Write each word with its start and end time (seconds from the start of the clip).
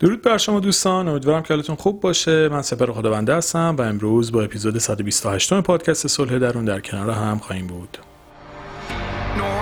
درود 0.00 0.22
بر 0.22 0.38
شما 0.38 0.60
دوستان 0.60 1.08
امیدوارم 1.08 1.42
که 1.42 1.54
حالتون 1.54 1.76
خوب 1.76 2.00
باشه. 2.00 2.48
من 2.48 2.62
سپر 2.62 2.92
خداونده 2.92 3.34
هستم 3.34 3.76
و 3.78 3.82
امروز 3.82 4.32
با 4.32 4.42
اپیزود 4.42 4.78
128 4.78 5.60
پادکست 5.60 6.06
صلح 6.06 6.38
درون 6.38 6.64
در 6.64 6.80
کنار 6.80 7.10
هم 7.10 7.38
خواهیم 7.38 7.66
بود. 7.66 7.98
No, 9.38 9.60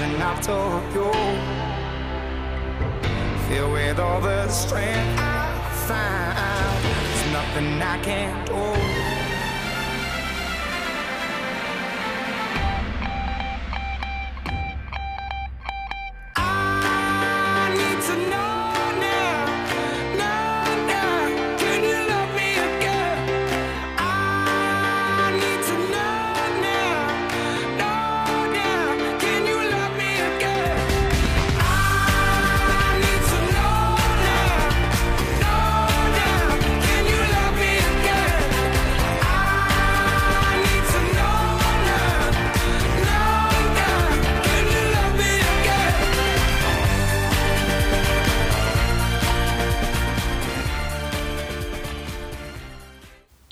rising 0.00 0.22
up 0.22 0.40
to 0.42 0.52
you. 0.94 1.10
Filled 3.48 3.72
with 3.72 3.98
all 3.98 4.20
the 4.20 4.48
strength 4.48 5.18
I 5.18 5.70
found, 5.86 6.84
there's 6.84 7.32
nothing 7.32 7.82
I 7.82 7.98
can't 8.02 8.46
do. 8.46 8.97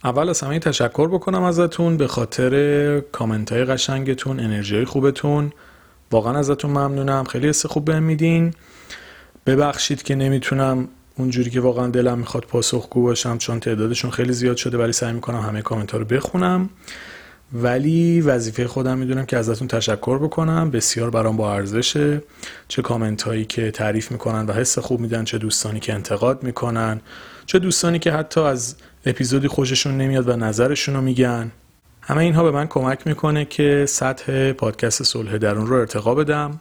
اول 0.07 0.29
از 0.29 0.41
همه 0.41 0.59
تشکر 0.59 1.09
بکنم 1.09 1.43
ازتون 1.43 1.97
به 1.97 2.07
خاطر 2.07 3.01
کامنت 3.01 3.53
های 3.53 3.65
قشنگتون 3.65 4.41
انرژی 4.41 4.85
خوبتون. 4.85 5.53
واقعا 6.11 6.39
ازتون 6.39 6.71
ممنونم. 6.71 7.25
خیلی 7.25 7.49
حس 7.49 7.67
خوب 7.67 7.85
بهم 7.85 8.03
میدین. 8.03 8.55
ببخشید 9.47 10.03
که 10.03 10.15
نمی‌تونم 10.15 10.89
اونجوری 11.19 11.51
که 11.51 11.61
واقعا 11.61 11.87
دلم 11.87 12.19
می‌خواد 12.19 12.45
پاسخگو 12.45 13.03
باشم 13.03 13.39
چون 13.39 13.61
تعدادشون 13.61 14.11
خیلی 14.11 14.33
زیاد 14.33 14.57
شده 14.57 14.79
ولی 14.79 14.93
سعی 14.93 15.13
می‌کنم 15.13 15.41
همه 15.41 15.63
کامنت 15.63 15.91
ها 15.91 15.99
رو 15.99 16.05
بخونم. 16.05 16.71
ولی 17.53 18.21
وظیفه 18.21 18.67
خودم 18.67 18.99
می‌دونم 18.99 19.27
که 19.27 19.37
ازتون 19.37 19.69
تشکر 19.69 20.19
بکنم. 20.19 20.71
بسیار 20.71 21.11
برام 21.11 21.37
با 21.37 21.55
ارزشه 21.55 22.23
چه 22.69 22.83
کامنت 22.83 23.23
هایی 23.23 23.45
که 23.45 23.71
تعریف 23.71 24.13
می‌کنن 24.13 24.47
و 24.47 24.53
حس 24.53 24.79
خوب 24.79 25.01
میدن 25.01 25.25
چه 25.25 25.39
دوستانی 25.39 25.81
که 25.81 25.95
انتقاد 25.95 26.43
می‌کنن 26.43 27.01
چه 27.47 27.59
دوستانی 27.59 27.99
که 27.99 28.13
حتی 28.13 28.41
از 28.41 28.77
اپیزودی 29.07 29.49
خوششون 29.49 29.99
نمیاد 29.99 30.29
و 30.29 30.37
نظرشون 30.37 30.95
رو 30.95 31.01
میگن. 31.01 31.51
همه 32.01 32.19
اینها 32.19 32.43
به 32.43 32.51
من 32.51 32.67
کمک 32.67 33.07
می‌کنه 33.07 33.45
که 33.45 33.85
سطح 33.89 34.53
پادکست 34.53 35.03
صلح 35.03 35.39
درون 35.39 35.67
رو 35.67 35.77
ارتقا 35.77 36.15
بدم. 36.15 36.61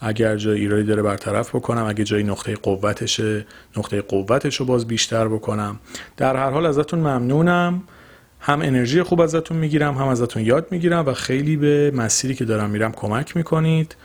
اگر 0.00 0.36
جای 0.36 0.60
ایرادی 0.60 0.84
داره 0.84 1.02
برطرف 1.02 1.54
بکنم 1.54 1.84
اگه 1.84 2.04
جای 2.04 2.22
نقطه 2.22 2.54
قوتشه 2.54 3.46
نقطه 3.76 4.00
قوتش 4.00 4.56
رو 4.56 4.66
باز 4.66 4.86
بیشتر 4.86 5.28
بکنم. 5.28 5.80
در 6.16 6.36
هر 6.36 6.50
حال 6.50 6.66
ازتون 6.66 6.98
ممنونم. 6.98 7.82
هم 8.40 8.62
انرژی 8.62 9.02
خوب 9.02 9.20
ازتون 9.20 9.56
می‌گیرم 9.56 9.94
هم 9.94 10.08
ازتون 10.08 10.44
یاد 10.44 10.66
می‌گیرم 10.70 11.06
و 11.06 11.12
خیلی 11.12 11.56
به 11.56 11.92
مسیری 11.94 12.34
که 12.34 12.44
دارم 12.44 12.70
میرم 12.70 12.92
کمک 12.92 13.36
می‌کنید. 13.36 13.96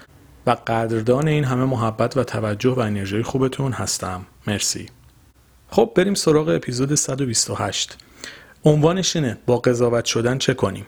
و 0.47 0.57
قدردان 0.67 1.27
این 1.27 1.43
همه 1.43 1.65
محبت 1.65 2.17
و 2.17 2.23
توجه 2.23 2.69
و 2.69 2.79
انرژی 2.79 3.23
خوبتون 3.23 3.71
هستم. 3.71 4.21
مرسی. 4.47 4.89
خب 5.73 5.91
بریم 5.95 6.13
سراغ 6.13 6.49
اپیزود 6.49 6.95
128 6.95 7.97
عنوانش 8.65 9.15
اینه 9.15 9.37
با 9.45 9.57
قضاوت 9.57 10.05
شدن 10.05 10.37
چه 10.37 10.53
کنیم؟ 10.53 10.85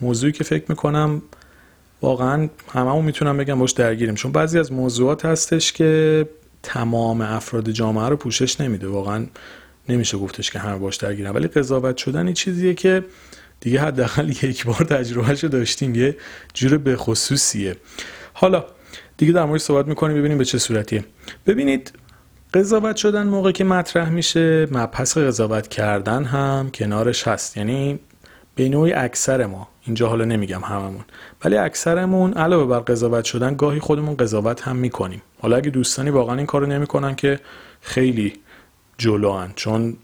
موضوعی 0.00 0.32
که 0.32 0.44
فکر 0.44 0.64
می‌کنم 0.68 1.22
واقعا 2.02 2.48
هممون 2.72 3.04
می‌تونم 3.04 3.36
بگم 3.36 3.58
باش 3.58 3.72
درگیریم 3.72 4.14
چون 4.14 4.32
بعضی 4.32 4.58
از 4.58 4.72
موضوعات 4.72 5.24
هستش 5.24 5.72
که 5.72 6.28
تمام 6.62 7.20
افراد 7.20 7.70
جامعه 7.70 8.08
رو 8.08 8.16
پوشش 8.16 8.60
نمیده. 8.60 8.88
واقعا 8.88 9.26
نمیشه 9.88 10.18
گفتش 10.18 10.50
که 10.50 10.58
همه 10.58 10.78
باش 10.78 10.96
درگیرن 10.96 11.30
ولی 11.30 11.48
قضاوت 11.48 11.96
شدن 11.96 12.26
این 12.26 12.34
چیزیه 12.34 12.74
که 12.74 13.04
دیگه 13.60 13.80
حداقل 13.80 14.28
یک 14.28 14.66
بار 14.66 14.84
تجربهشو 14.84 15.48
داشتیم 15.48 15.94
یه 15.94 16.16
جور 16.54 16.78
به 16.78 16.96
خصوصیه 16.96 17.76
حالا 18.32 18.64
دیگه 19.16 19.32
در 19.32 19.44
مورد 19.44 19.60
صحبت 19.60 19.86
می‌کنیم 19.86 20.16
ببینیم 20.16 20.38
به 20.38 20.44
چه 20.44 20.58
صورتیه. 20.58 21.04
ببینید 21.46 21.92
قضاوت 22.54 22.96
شدن 22.96 23.26
موقع 23.26 23.52
که 23.52 23.64
مطرح 23.64 24.08
میشه 24.08 24.68
مبحث 24.70 25.18
قضاوت 25.18 25.68
کردن 25.68 26.24
هم 26.24 26.70
کنارش 26.74 27.28
هست. 27.28 27.56
یعنی 27.56 27.98
به 28.54 28.68
نوعی 28.68 28.92
اکثر 28.92 29.46
ما 29.46 29.68
اینجا 29.86 30.08
حالا 30.08 30.24
نمیگم 30.24 30.60
هممون 30.60 31.04
ولی 31.44 31.56
اکثرمون 31.56 32.32
علاوه 32.32 32.66
بر 32.66 32.78
قضاوت 32.78 33.24
شدن 33.24 33.54
گاهی 33.54 33.80
خودمون 33.80 34.16
قضاوت 34.16 34.62
هم 34.62 34.76
می‌کنیم. 34.76 35.22
حالا 35.40 35.56
اگه 35.56 35.70
دوستانی 35.70 36.10
واقعا 36.10 36.36
این 36.36 36.46
کارو 36.46 36.66
نمی‌کنن 36.66 37.14
که 37.14 37.40
خیلی 37.80 38.32
جلوان 38.98 39.52
چون 39.56 39.96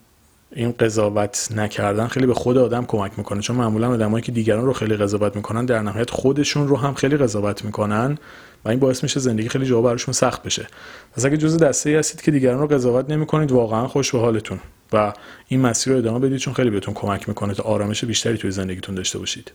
این 0.52 0.72
قضاوت 0.72 1.48
نکردن 1.56 2.06
خیلی 2.06 2.26
به 2.26 2.34
خود 2.34 2.58
آدم 2.58 2.84
کمک 2.84 3.12
می‌کنه. 3.16 3.40
چون 3.40 3.56
معمولا 3.56 3.90
آدمایی 3.90 4.22
که 4.22 4.32
دیگران 4.32 4.64
رو 4.64 4.72
خیلی 4.72 4.96
قضاوت 4.96 5.36
می‌کنن 5.36 5.64
در 5.64 5.82
نهایت 5.82 6.10
خودشون 6.10 6.68
رو 6.68 6.76
هم 6.76 6.94
خیلی 6.94 7.16
قضاوت 7.16 7.64
می‌کنن 7.64 8.18
و 8.64 8.68
این 8.68 8.78
باعث 8.78 9.02
میشه 9.02 9.20
زندگی 9.20 9.48
خیلی 9.48 9.66
جا 9.66 9.80
براشون 9.82 10.12
سخت 10.12 10.42
بشه. 10.42 10.66
پس 11.16 11.24
اگه 11.24 11.36
جزء 11.36 11.56
دسته 11.56 11.90
ای 11.90 11.96
هستید 11.96 12.22
که 12.22 12.30
دیگران 12.30 12.60
رو 12.60 12.66
قضاوت 12.66 13.10
نمی‌کنید 13.10 13.52
واقعا 13.52 13.88
خوش 13.88 14.12
به 14.12 14.18
حالتون 14.18 14.58
و 14.92 15.12
این 15.48 15.60
مسیر 15.60 15.92
رو 15.92 15.98
ادامه 15.98 16.18
بدید 16.18 16.38
چون 16.38 16.54
خیلی 16.54 16.70
بهتون 16.70 16.94
کمک 16.94 17.28
می‌کنه 17.28 17.54
تا 17.54 17.62
آرامش 17.62 18.04
بیشتری 18.04 18.38
توی 18.38 18.50
زندگیتون 18.50 18.94
داشته 18.94 19.18
باشید. 19.18 19.52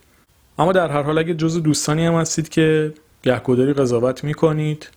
اما 0.58 0.72
در 0.72 0.88
هر 0.88 1.02
حال 1.02 1.18
اگه 1.18 1.34
جزء 1.34 1.60
دوستانی 1.60 2.06
هم 2.06 2.14
هستید 2.14 2.48
که 2.48 2.92
گهگداری 3.22 3.72
قضاوت 3.72 4.24
می‌کنید 4.24 4.88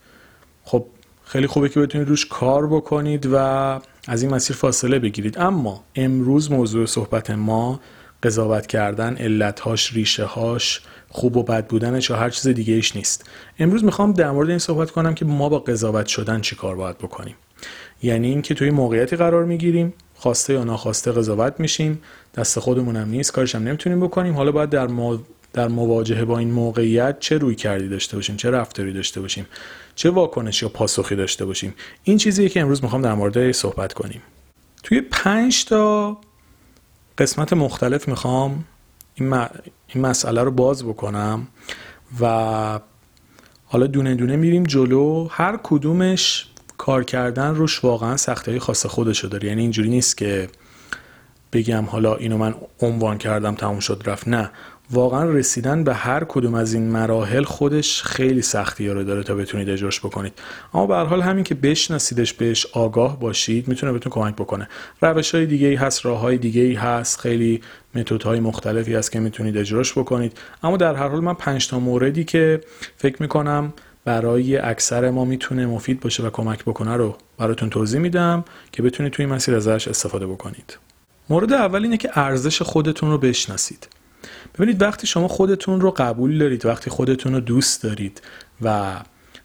خب 0.64 0.86
خیلی 1.28 1.46
خوبه 1.46 1.68
که 1.68 1.80
بتونید 1.80 2.08
روش 2.08 2.26
کار 2.26 2.66
بکنید 2.66 3.28
و 3.32 3.36
از 4.06 4.22
این 4.22 4.34
مسیر 4.34 4.56
فاصله 4.56 4.98
بگیرید. 4.98 5.38
اما 5.38 5.84
امروز 5.94 6.52
موضوع 6.52 6.86
صحبت 6.86 7.30
ما 7.30 7.80
قضاوت 8.22 8.66
کردن 8.66 9.16
علتهاش 9.16 9.92
ریشه 9.92 10.24
هاش 10.24 10.80
خوب 11.08 11.36
و 11.36 11.42
بد 11.42 11.66
بودنش 11.66 12.10
یا 12.10 12.16
هر 12.16 12.30
چیز 12.30 12.48
دیگه 12.48 12.74
ایش 12.74 12.96
نیست. 12.96 13.30
امروز 13.58 13.84
می‌خوام 13.84 14.12
در 14.12 14.30
مورد 14.30 14.48
این 14.48 14.58
صحبت 14.58 14.90
کنم 14.90 15.14
که 15.14 15.24
ما 15.24 15.48
با 15.48 15.58
قضاوت 15.58 16.06
شدن 16.06 16.40
چی 16.40 16.56
کار 16.56 16.76
باید 16.76 16.98
بکنیم. 16.98 17.34
یعنی 18.02 18.28
اینکه 18.28 18.54
توی 18.54 18.70
موقعیتی 18.70 19.16
قرار 19.16 19.44
می‌گیریم 19.44 19.94
خواسته 20.14 20.52
یا 20.52 20.64
ناخواسته 20.64 21.12
قضاوت 21.12 21.54
میشیم 21.58 22.02
دست 22.34 22.58
خودمونم 22.58 23.08
نیست 23.08 23.32
کارش 23.32 23.54
هم 23.54 23.62
نمی‌تونیم 23.62 24.00
بکنیم. 24.00 24.34
حالا 24.34 24.52
باید 24.52 24.70
در. 24.70 24.88
در 25.58 25.68
مواجهه 25.68 26.24
با 26.24 26.38
این 26.38 26.50
موقعیت 26.50 27.20
چه 27.20 27.38
روی 27.38 27.54
کردی 27.54 27.88
داشته 27.88 28.16
باشیم؟ 28.16 28.36
چه 28.36 28.50
رفتاری 28.50 28.92
داشته 28.92 29.20
باشیم؟ 29.20 29.46
چه 29.94 30.10
واکنش 30.10 30.62
یا 30.62 30.68
پاسخی 30.68 31.16
داشته 31.16 31.44
باشیم؟ 31.44 31.74
این 32.04 32.18
چیزیه 32.18 32.48
که 32.48 32.60
امروز 32.60 32.82
می‌خوام 32.84 33.02
در 33.02 33.14
مورد 33.14 33.52
صحبت 33.52 33.92
کنیم. 33.92 34.22
توی 34.82 35.00
پنج 35.00 35.64
تا 35.64 36.18
قسمت 37.18 37.52
مختلف 37.52 38.08
می‌خوام 38.08 38.64
این, 39.14 39.28
م... 39.28 39.48
این 39.94 40.06
مسئله 40.06 40.42
رو 40.42 40.50
باز 40.50 40.84
بکنم 40.84 41.46
و 42.20 42.80
حالا 43.64 43.86
دونه 43.86 44.14
دونه 44.14 44.36
میریم 44.36 44.64
جلو. 44.64 45.28
هر 45.30 45.58
کدومش 45.62 46.46
کار 46.78 47.04
کردن 47.04 47.54
روش 47.54 47.84
واقعا 47.84 48.16
سختی 48.16 48.58
خاص 48.58 48.86
خودشو 48.86 49.28
داره. 49.28 49.48
یعنی 49.48 49.60
اینجوری 49.62 49.88
نیست 49.88 50.16
که 50.16 50.48
بگم 51.52 51.84
حالا 51.84 52.16
اینو 52.16 52.38
من 52.38 52.54
عنوان 52.80 53.18
کردم 53.18 53.54
تموم 53.54 53.80
شد 53.80 54.02
رفت. 54.06 54.28
نه. 54.28 54.50
واقعا 54.90 55.24
رسیدن 55.24 55.84
به 55.84 55.94
هر 55.94 56.24
کدوم 56.24 56.54
از 56.54 56.74
این 56.74 56.90
مراحل 56.90 57.42
خودش 57.42 58.02
خیلی 58.02 58.42
سختی 58.42 58.88
رو 58.88 59.04
داره 59.04 59.22
تا 59.22 59.34
بتونید 59.34 59.70
اجراش 59.70 60.00
بکنید. 60.00 60.32
اما 60.74 60.86
به 60.86 60.96
حال 60.96 61.20
همین 61.20 61.44
که 61.44 61.54
بشناسیدش 61.54 62.32
بهش 62.32 62.66
آگاه 62.66 63.20
باشید 63.20 63.68
می‌تونه 63.68 63.92
بهتون 63.92 64.12
کمک 64.12 64.34
بکنه. 64.34 64.68
روش 65.02 65.34
های 65.34 65.46
دیگه 65.46 65.68
ای 65.68 65.74
هست 65.74 66.06
راه 66.06 66.20
های 66.20 66.38
دیگه 66.38 66.62
ای 66.62 66.74
هست 66.74 67.20
خیلی 67.20 67.60
متد 67.94 68.22
های 68.22 68.40
مختلفی 68.40 68.94
هست 68.94 69.12
که 69.12 69.20
می‌تونید 69.20 69.56
اجراش 69.56 69.98
بکنید. 69.98 70.38
اما 70.62 70.76
در 70.76 70.94
هر 70.94 71.08
حال 71.08 71.20
من 71.20 71.34
پنج 71.34 71.68
تا 71.68 71.78
موردی 71.78 72.24
که 72.24 72.60
فکر 72.96 73.22
می‌کنم 73.22 73.72
برای 74.04 74.56
اکثر 74.56 75.10
ما 75.10 75.24
می‌تونه 75.24 75.66
مفید 75.66 76.00
باشه 76.00 76.22
و 76.22 76.30
کمک 76.30 76.64
بکنه 76.64 76.96
رو 76.96 77.16
براتون 77.38 77.70
توضیح 77.70 78.00
میدم 78.00 78.44
که 78.72 78.82
بتونید 78.82 79.12
توی 79.12 79.26
مسیر 79.26 79.54
ازش 79.54 79.88
استفاده 79.88 80.26
بکنید. 80.26 80.78
مورد 81.30 81.52
اول 81.52 81.82
اینه 81.82 81.96
که 81.96 82.10
ارزش 82.14 82.62
خودتون 82.62 83.10
رو 83.10 83.18
بشناسید. 83.18 83.88
ببینید 84.54 84.82
وقتی 84.82 85.06
شما 85.06 85.28
خودتون 85.28 85.80
رو 85.80 85.90
قبول 85.90 86.38
دارید 86.38 86.66
وقتی 86.66 86.90
خودتون 86.90 87.34
رو 87.34 87.40
دوست 87.40 87.82
دارید 87.82 88.22
و 88.62 88.96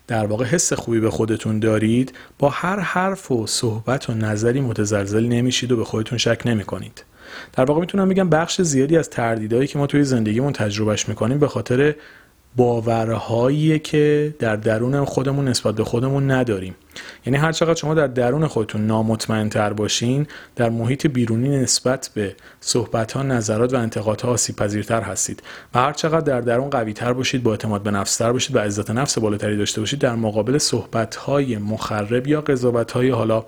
در 0.08 0.26
واقع 0.26 0.46
حس 0.46 0.74
خوبی 0.74 1.00
به 1.00 1.10
خودتون 1.10 1.60
دارید 1.60 2.14
با 2.40 2.50
هر 2.50 2.80
حرف 2.80 3.32
و 3.32 3.48
صحبت 3.48 4.10
و 4.10 4.14
نظری 4.14 4.62
متزلزل 4.62 5.26
نمیشید 5.26 5.72
و 5.72 5.78
به 5.78 5.84
خودتون 5.84 6.18
شک 6.18 6.42
نمی‌کنید. 6.46 7.04
در 7.54 7.64
واقع 7.66 7.80
می‌تونم 7.80 8.10
بگم 8.10 8.30
بخش 8.30 8.62
زیادی 8.62 8.98
از 8.98 9.10
تردیدهایی 9.10 9.68
که 9.68 9.80
ما 9.80 9.88
توی 9.88 10.04
زندگیمون 10.04 10.54
تجربهش 10.54 11.10
می‌کنیم 11.10 11.40
به 11.40 11.48
خاطر 11.48 11.96
باورهایی 12.56 13.80
که 13.80 14.36
در 14.40 14.56
درون 14.56 15.06
خودمون 15.06 15.48
نسبت 15.48 15.76
به 15.76 15.84
خودمون 15.84 16.32
نداریم. 16.32 16.76
یعنی 17.26 17.38
هر 17.38 17.52
چقدر 17.52 17.76
شما 17.76 17.94
در 17.94 18.08
درون 18.08 18.48
خودتون 18.48 18.88
نامطمئن 18.88 19.50
تر 19.50 19.74
باشین 19.74 20.28
در 20.56 20.70
محیط 20.70 21.08
بیرونی 21.08 21.50
نسبت 21.50 22.10
به 22.14 22.36
صحبت 22.62 23.12
ها 23.12 23.24
نظرات 23.24 23.74
و 23.74 23.78
انتقادها 23.78 24.32
آسیب 24.32 24.56
پذیرتر 24.56 25.02
هستید. 25.02 25.44
و 25.74 25.80
هر 25.80 25.94
چقدر 25.94 26.22
در 26.22 26.42
درون 26.42 26.70
قوی 26.70 26.94
تر 26.94 27.14
باشید 27.14 27.44
با 27.44 27.52
اعتماد 27.52 27.84
به 27.84 27.92
نفس 27.92 28.18
تر 28.18 28.32
باشید 28.32 28.56
و 28.56 28.60
عزت 28.60 28.92
نفس 28.92 29.18
بالاتری 29.18 29.58
داشته 29.58 29.82
باشید 29.82 30.00
در 30.00 30.16
مقابل 30.16 30.58
صحبت 30.58 31.16
های 31.16 31.58
مخرب 31.58 32.28
یا 32.28 32.42
قضاوت 32.42 32.92
های 32.92 33.10
حالا 33.10 33.46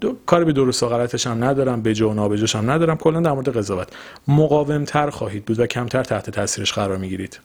دو... 0.00 0.16
کاری 0.26 0.44
به 0.44 0.52
درست 0.52 0.82
و 0.82 0.88
غلطش 0.88 1.26
هم 1.26 1.44
ندارم 1.44 1.82
به 1.82 1.92
و 1.92 2.14
نابجوش 2.14 2.56
هم 2.56 2.70
ندارم 2.70 2.96
کلا 2.96 3.20
در 3.20 3.32
مورد 3.32 3.56
قضاوت. 3.56 3.88
مقاوم 4.28 4.84
تر 4.84 5.10
خواهید 5.10 5.44
بود 5.44 5.60
و 5.60 5.66
کمتر 5.66 6.02
تحت 6.02 6.30
تاثیرش 6.30 6.72
قرار 6.72 6.96
می‌گیرید. 6.96 7.40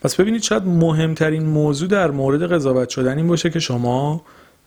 پس 0.00 0.16
ببینید 0.16 0.42
شاید 0.42 0.66
مهمترین 0.66 1.42
موضوع 1.42 1.88
در 1.88 2.10
مورد 2.10 2.52
قضاوت 2.52 2.88
شدن 2.88 3.16
این 3.16 3.26
باشه 3.26 3.50
که 3.50 3.60
شما 3.60 4.22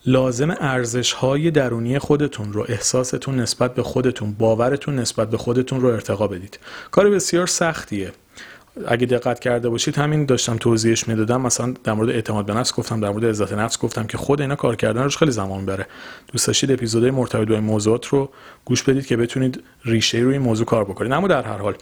لازم 0.06 0.56
ارزش 0.60 1.12
های 1.12 1.50
درونی 1.50 1.98
خودتون 1.98 2.52
رو 2.52 2.66
احساستون 2.68 3.40
نسبت 3.40 3.74
به 3.74 3.82
خودتون 3.82 4.32
باورتون 4.32 4.98
نسبت 4.98 5.30
به 5.30 5.36
خودتون 5.36 5.80
رو 5.80 5.88
ارتقا 5.88 6.26
بدید. 6.26 6.58
کار 6.90 7.10
بسیار 7.10 7.46
سختیه. 7.46 8.12
اگه 8.86 9.06
دقت 9.06 9.40
کرده 9.40 9.68
باشید 9.68 9.96
همین 9.96 10.26
داشتم 10.26 10.56
توضیحش 10.56 11.08
می‌دادم. 11.08 11.40
مثلا 11.40 11.74
در 11.84 11.92
مورد 11.92 12.10
اعتماد 12.10 12.46
به 12.46 12.54
نفس 12.54 12.74
گفتم 12.74 13.00
در 13.00 13.10
مورد 13.10 13.24
عزت 13.24 13.52
نفس 13.52 13.78
گفتم 13.78 14.06
که 14.06 14.18
خود 14.18 14.40
اینا 14.40 14.56
کار 14.56 14.76
کردن 14.76 15.02
روش 15.02 15.16
خیلی 15.16 15.30
زمان 15.30 15.60
می‌بره 15.60 15.86
دوست 16.32 16.46
داشتید 16.46 16.72
اپیزودهای 16.72 17.10
مرتبط 17.10 17.48
با 17.48 17.54
این 17.54 17.64
موضوعات 17.64 18.06
رو 18.06 18.30
گوش 18.64 18.82
بدید 18.82 19.06
که 19.06 19.16
بتونید 19.16 19.62
ریشه 19.84 20.18
روی 20.18 20.32
این 20.32 20.42
موضوع 20.42 20.66
کار 20.66 20.84
بکنید. 20.84 21.12
اما 21.12 21.28
در 21.28 21.42
هر 21.42 21.58
حال 21.58 21.74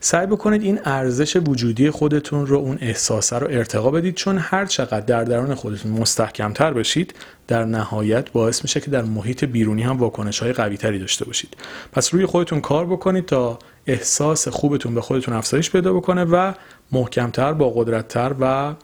سعی 0.00 0.26
بکنید 0.26 0.62
این 0.62 0.80
ارزش 0.84 1.36
وجودی 1.36 1.90
خودتون 1.90 2.46
رو 2.46 2.56
اون 2.56 2.78
احساسه 2.80 3.38
رو 3.38 3.46
ارتقا 3.50 3.90
بدید. 3.90 4.14
چون 4.14 4.38
هر 4.38 4.66
چقدر 4.66 5.00
در 5.00 5.24
درون 5.24 5.54
خودتون 5.54 5.92
مستحکمتر 5.92 6.72
بشید 6.72 7.14
در 7.48 7.64
نهایت 7.64 8.30
باعث 8.30 8.62
میشه 8.62 8.80
که 8.80 8.90
در 8.90 9.02
محیط 9.02 9.44
بیرونی 9.44 9.82
هم 9.82 9.98
واکنش 9.98 10.38
های 10.38 10.52
قوی 10.52 10.76
تری 10.76 10.98
داشته 10.98 11.24
باشید. 11.24 11.56
پس 11.92 12.14
روی 12.14 12.26
خودتون 12.26 12.60
کار 12.60 12.86
بکنید 12.86 13.26
تا 13.26 13.58
احساس 13.86 14.48
خوبتون 14.48 14.94
به 14.94 15.00
خودتون 15.00 15.34
افزایش 15.34 15.70
پیدا 15.70 15.92
بکنه 15.92 16.24
و 16.24 16.52
محکمتر 16.92 17.52
با 17.52 17.70
قدرتتر 17.70 18.34
و 18.40 18.74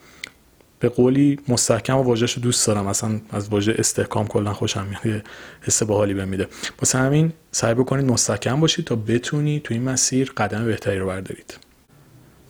به 0.82 0.88
قولی 0.88 1.38
مستحکم 1.48 1.98
و 1.98 2.02
واژهش 2.02 2.32
رو 2.32 2.42
دوست 2.42 2.66
دارم. 2.66 2.86
اصلا 2.86 3.20
از 3.30 3.48
واژه 3.48 3.74
استحکام 3.78 4.26
کلا 4.26 4.52
خوشم 4.52 4.86
میاد. 5.04 5.22
حس 5.60 5.82
باحالی 5.82 6.14
بهم 6.14 6.28
میده. 6.28 6.48
واسه 6.78 6.98
همین 6.98 7.32
سعی 7.50 7.74
بکنید 7.74 8.06
مستحکم 8.06 8.60
باشید 8.60 8.84
تا 8.84 8.96
بتونید 8.96 9.62
تو 9.62 9.74
این 9.74 9.82
مسیر 9.82 10.32
قدم 10.36 10.64
بهتری 10.64 10.98
رو 10.98 11.06
بردارید. 11.06 11.58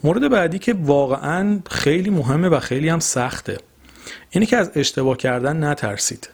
مورد 0.04 0.31
بعدی 0.31 0.58
که 0.58 0.75
واقعا 0.75 1.60
خیلی 1.70 2.10
مهمه 2.10 2.49
و 2.49 2.60
خیلی 2.60 2.88
هم 2.88 3.00
سخته 3.00 3.58
اینه 4.31 4.46
که 4.46 4.56
از 4.56 4.70
اشتباه 4.75 5.16
کردن 5.16 5.64
نترسید. 5.64 6.28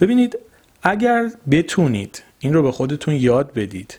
ببینید 0.00 0.38
اگر 0.82 1.30
بتونید 1.50 2.22
این 2.38 2.54
رو 2.54 2.62
به 2.62 2.72
خودتون 2.72 3.14
یاد 3.14 3.52
بدید 3.52 3.98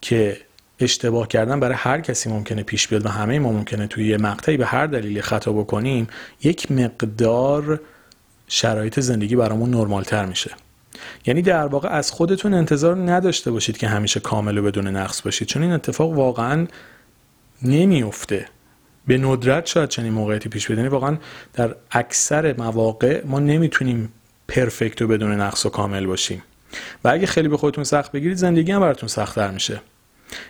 که 0.00 0.36
اشتباه 0.80 1.28
کردن 1.28 1.60
برای 1.60 1.76
هر 1.78 2.00
کسی 2.00 2.30
ممکنه 2.30 2.62
پیش 2.62 2.88
بیاد 2.88 3.06
و 3.06 3.08
همه 3.08 3.38
ما 3.38 3.52
ممکنه 3.52 3.86
توی 3.86 4.08
یه 4.08 4.16
مقطعی 4.16 4.56
به 4.56 4.66
هر 4.66 4.86
دلیلی 4.86 5.22
خطا 5.22 5.52
بکنیم 5.52 6.06
یک 6.42 6.72
مقدار 6.72 7.80
شرایط 8.48 9.00
زندگی 9.00 9.36
برامون 9.36 9.70
نرمال 9.70 10.02
تر 10.02 10.24
میشه. 10.24 10.50
یعنی 11.26 11.42
در 11.42 11.66
واقع 11.66 11.88
از 11.88 12.10
خودتون 12.10 12.54
انتظار 12.54 12.96
نداشته 12.96 13.50
باشید 13.50 13.78
که 13.78 13.88
همیشه 13.88 14.20
کامل 14.20 14.58
و 14.58 14.62
بدون 14.62 14.86
نقص 14.86 15.22
باشید. 15.22 15.48
چون 15.48 15.62
این 15.62 15.72
اتفاق 15.72 16.12
واقعا 16.12 16.66
نمیفته 17.62 18.46
به 19.06 19.18
ندرت 19.18 19.66
شاید 19.66 19.88
چنین 19.88 20.12
موقعیتی 20.12 20.48
پیش 20.48 20.66
بیاد. 20.66 20.78
یعنی 20.78 20.88
واقعا 20.88 21.16
در 21.54 21.74
اکثر 21.90 22.54
مواقع 22.58 23.22
ما 23.26 23.38
نمی‌تونیم 23.38 24.12
پرفکت 24.48 25.02
و 25.02 25.06
بدون 25.06 25.32
نقص 25.32 25.66
و 25.66 25.70
کامل 25.70 26.06
باشیم. 26.06 26.42
و 27.04 27.08
اگه 27.08 27.26
خیلی 27.26 27.48
به 27.48 27.56
خودتون 27.56 27.84
سخت 27.84 28.12
بگیرید 28.12 28.36
زندگی 28.36 28.72
هم 28.72 28.80
براتون 28.80 29.08
سختتر 29.08 29.50
میشه. 29.50 29.80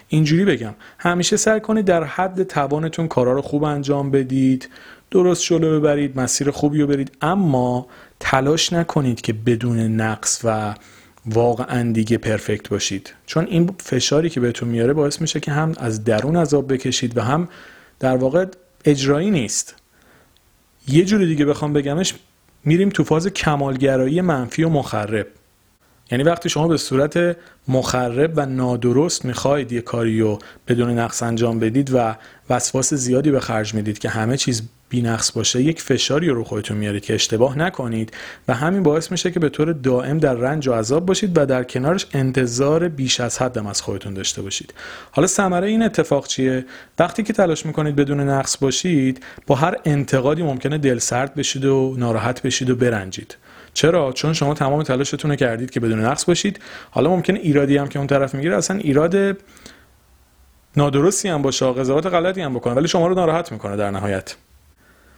اینجوری 0.09 0.45
بگم. 0.45 0.75
همیشه 0.99 1.37
سعی 1.37 1.61
کنید 1.61 1.85
در 1.85 2.05
حد 2.05 2.43
توانتون 2.43 3.09
کارا 3.09 3.33
رو 3.33 3.43
خوب 3.43 3.65
انجام 3.65 4.11
بدید 4.11 4.69
درست 5.11 5.45
جلو 5.45 5.81
ببرید 5.81 6.21
مسیر 6.21 6.51
خوبی 6.51 6.81
رو 6.81 6.87
برید. 6.87 7.11
اما 7.23 7.87
تلاش 8.21 8.73
نکنید 8.73 9.21
که 9.21 9.33
بدون 9.33 9.79
نقص 9.79 10.41
و 10.45 10.75
واقعا 11.27 11.93
دیگه 11.93 12.19
پرفکت 12.19 12.69
باشید. 12.69 13.15
چون 13.27 13.47
این 13.47 13.75
فشاری 13.81 14.31
که 14.31 14.41
بهتون 14.41 14.69
میاره 14.69 14.93
باعث 14.93 15.21
میشه 15.21 15.41
که 15.41 15.53
هم 15.53 15.75
از 15.79 16.05
درون 16.05 16.37
عذاب 16.37 16.73
بکشید 16.73 17.19
و 17.19 17.21
هم 17.21 17.49
در 18.01 18.17
واقع 18.17 18.47
اجرایی 18.85 19.31
نیست. 19.31 19.75
یه 20.89 21.05
جور 21.05 21.25
دیگه 21.25 21.45
بخوام 21.45 21.73
بگمش 21.73 22.15
میریم 22.65 22.89
تو 22.89 23.05
فاز 23.05 23.27
کمالگرایی 23.27 24.21
منفی 24.21 24.63
و 24.63 24.69
مخرب. 24.69 25.27
یعنی 26.11 26.25
وقتی 26.25 26.49
شما 26.49 26.69
به 26.69 26.77
صورت 26.77 27.37
مخرب 27.69 28.33
و 28.37 28.47
نادرست 28.47 29.25
می‌خواید 29.25 29.73
یه 29.73 29.81
کاری 29.81 30.21
رو 30.21 30.39
بدون 30.69 30.99
نقص 30.99 31.23
انجام 31.23 31.59
بدید 31.59 31.91
و 31.95 32.17
وسواس 32.51 32.95
زیادی 32.95 33.31
به 33.31 33.41
خرج 33.41 33.75
می‌دید 33.75 33.99
که 33.99 34.09
همه 34.09 34.37
چیز 34.37 34.63
بی 34.89 35.03
نقص 35.03 35.33
باشه 35.33 35.63
یک 35.63 35.83
فشاری 35.83 36.29
رو 36.29 36.45
خودتون 36.45 36.77
میارید 36.77 37.05
که 37.05 37.15
اشتباه 37.15 37.59
نکنید 37.59 38.13
و 38.49 38.55
همین 38.55 38.83
باعث 38.83 39.11
میشه 39.11 39.31
که 39.31 39.41
به 39.41 39.49
طور 39.49 39.73
دائم 39.73 40.19
در 40.19 40.35
رنج 40.35 40.69
و 40.69 40.73
عذاب 40.73 41.07
باشید 41.07 41.39
و 41.39 41.47
در 41.47 41.65
کنارش 41.65 42.07
انتظار 42.13 42.89
بیش 42.89 43.21
از 43.21 43.39
حدم 43.39 43.67
از 43.67 43.83
خودتون 43.83 44.15
داشته 44.15 44.43
باشید. 44.43 44.75
حالا 45.11 45.27
ثمره 45.27 45.69
این 45.69 45.83
اتفاق 45.83 46.27
چیه؟ 46.27 46.65
وقتی 46.99 47.23
که 47.23 47.33
تلاش 47.33 47.67
می‌کنید 47.67 47.97
بدون 47.97 48.21
نقص 48.21 48.57
باشید 48.57 49.25
با 49.47 49.55
هر 49.55 49.77
انتقادی 49.85 50.43
ممکنه 50.43 50.79
دل 50.79 50.99
سرد 50.99 51.35
بشید 51.35 51.65
و 51.65 51.95
ناراحت 51.99 52.43
بشید 52.43 52.71
و 52.71 52.77
برنجید. 52.77 53.37
چرا؟ 53.75 54.13
چون 54.13 54.33
شما 54.33 54.55
تمام 54.55 54.83
تلاشتون 54.83 55.31
رو 55.31 55.37
کردید 55.37 55.71
که 55.71 55.81
بدون 55.81 56.05
نقص 56.05 56.25
باشید. 56.25 56.61
حالا 56.91 57.11
ممکنه 57.11 57.39
ایرادی 57.39 57.77
هم 57.77 57.89
که 57.89 57.99
اون 57.99 58.07
طرف 58.07 58.35
می‌گیره 58.35 58.57
اصلا 58.57 58.77
ایراد 58.79 59.37
نادرستی 60.77 61.29
هم 61.29 61.43
باشه 61.43 61.67
قضاوت 61.67 62.07
غلطی 62.07 62.41
هم 62.41 62.55
بکنه 62.55 62.75
ولی 62.75 62.89
شما 62.89 63.07
رو 63.07 63.15
ناراحت 63.15 63.53
می‌کنه 63.53 63.77
در 63.77 63.91
نهایت. 63.91 64.37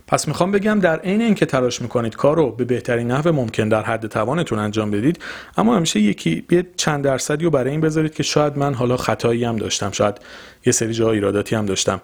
پس 0.07 0.29
می‌خوام 0.29 0.53
بگم 0.53 0.81
در 0.81 1.01
عین 1.01 1.21
اینکه 1.21 1.47
تلاش 1.47 1.83
می‌کنید 1.83 2.17
کار 2.17 2.37
رو 2.37 2.51
به 2.51 2.65
بهترین 2.65 3.11
نحو 3.11 3.33
ممکن 3.33 3.69
در 3.69 3.83
حد 3.83 4.07
توانتون 4.07 4.59
انجام 4.59 4.91
بدید 4.91 5.19
اما 5.57 5.77
همیشه 5.77 6.01
یکی 6.01 6.47
یه 6.51 6.67
چند 6.77 7.05
درصدی 7.05 7.45
رو 7.45 7.51
برای 7.51 7.71
این 7.71 7.81
بذارید 7.81 8.15
که 8.15 8.23
شاید 8.23 8.57
من 8.59 8.75
حالا 8.75 8.97
خطایی 8.97 9.45
هم 9.45 9.57
داشتم 9.57 9.91
شاید 9.91 10.21
یه 10.67 10.73
سری 10.73 10.93
جاها 10.93 11.13
ایراداتی 11.13 11.55
هم 11.55 11.67
داشتم. 11.67 12.01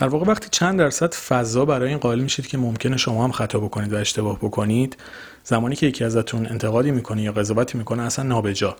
در 0.00 0.08
واقع 0.08 0.26
وقتی 0.26 0.48
چند 0.50 0.78
درصد 0.78 1.14
فضا 1.14 1.64
برای 1.64 1.88
این 1.88 1.98
قائل 1.98 2.18
میشید 2.18 2.46
که 2.46 2.58
ممکنه 2.58 2.96
شما 2.96 3.24
هم 3.24 3.32
خطا 3.32 3.60
بکنید 3.60 3.92
و 3.92 3.96
اشتباه 3.96 4.38
بکنید 4.38 4.96
زمانی 5.44 5.76
که 5.76 5.86
یکی 5.86 6.04
ازتون 6.04 6.46
انتقادی 6.46 6.90
می‌کنه 6.90 7.22
یا 7.22 7.32
قضاوتی 7.32 7.78
می‌کنه 7.78 8.02
اصلا 8.02 8.24
نابجا. 8.24 8.76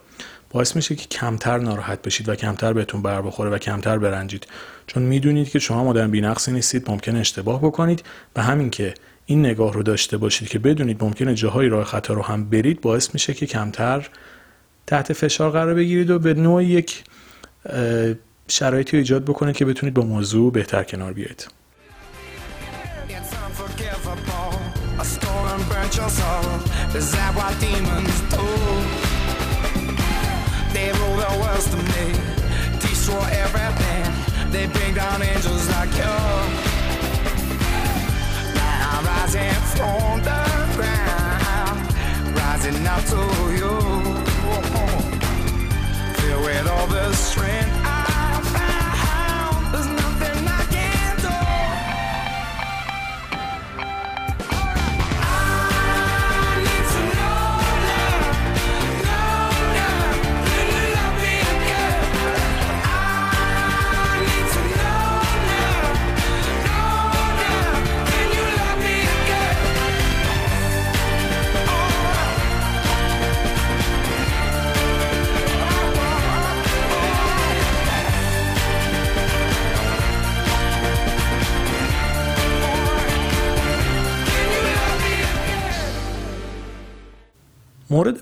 باعث 0.51 0.77
میشه 0.77 0.95
که 0.95 1.07
کمتر 1.07 1.59
ناراحت 1.59 2.03
بشید 2.03 2.29
و 2.29 2.35
کمتر 2.35 2.73
بهتون 2.73 3.03
بر 3.03 3.23
بخوره 3.23 3.51
و 3.51 3.59
کمتر 3.59 3.99
برنجید. 3.99 4.47
چون 4.87 5.03
می‌دونید 5.03 5.49
که 5.49 5.59
شما 5.59 5.91
آدم 5.91 6.11
بی‌نقصی 6.11 6.53
نیستید 6.53 6.91
ممکن 6.91 7.17
اشتباه 7.17 7.61
بکنید 7.61 8.03
و 8.37 8.43
همین 8.43 8.71
که 8.71 8.95
این 9.27 9.47
نگاه 9.47 9.73
رو 9.73 9.83
داشته 9.83 10.17
باشید 10.17 10.49
که 10.49 10.59
بدونید 10.59 11.05
ممکنه 11.05 11.35
جاهای 11.35 11.69
راه 11.69 11.85
خطا 11.85 12.15
رو 12.15 12.23
هم 12.23 12.51
برید 12.51 12.81
باعث 12.81 13.15
میشه 13.15 13.35
که 13.35 13.47
کمتر 13.47 14.09
تحت 14.87 15.13
فشار 15.13 15.51
قرار 15.51 15.75
بگیرید 15.75 16.11
و 16.11 16.19
به 16.19 16.35
نوع 16.35 16.65
یک 16.65 17.05
شرایطی 18.51 18.97
ایجاد 18.97 19.25
بکنه 19.25 19.53
که 19.53 19.65
بتونید 19.65 19.95
با 19.95 20.03
موضوع 20.03 20.53
بهتر 20.53 20.85
کنار 20.85 21.13
بیایید. 21.13 21.47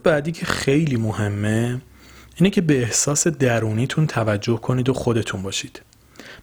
بعدی 0.03 0.33
که 0.33 0.47
خیلی 0.47 0.97
مهمه 0.97 1.81
اینه 2.37 2.51
که 2.51 2.61
به 2.61 2.79
احساس 2.79 3.27
درونیتون 3.27 4.07
توجه 4.07 4.57
کنید 4.57 4.89
و 4.89 4.95
خودتون 4.95 5.43
باشید. 5.43 5.83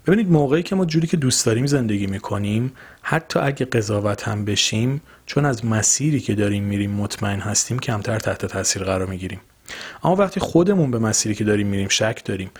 ببینید 0.08 0.32
موقعی 0.32 0.64
که 0.64 0.76
ما 0.76 0.86
جوری 0.86 1.08
که 1.08 1.18
دوست 1.18 1.46
داریم 1.46 1.66
زندگی 1.66 2.08
می‌کنیم 2.08 2.74
حتی 3.02 3.40
اگه 3.40 3.66
قضاوت 3.66 4.28
هم 4.28 4.46
بشیم 4.46 5.02
چون 5.26 5.46
از 5.46 5.66
مسیری 5.66 6.20
که 6.20 6.36
داریم 6.36 6.64
میریم 6.64 6.92
مطمئن 6.92 7.40
هستیم 7.40 7.80
کمتر 7.80 8.20
تحت 8.20 8.46
تاثیر 8.46 8.84
قرار 8.84 9.08
می‌گیریم. 9.08 9.40
اما 10.04 10.16
وقتی 10.16 10.40
خودمون 10.40 10.92
به 10.92 11.00
مسیری 11.00 11.36
که 11.36 11.44
داریم 11.44 11.68
میریم 11.68 11.88
شک 11.88 12.22
داریم 12.26 12.52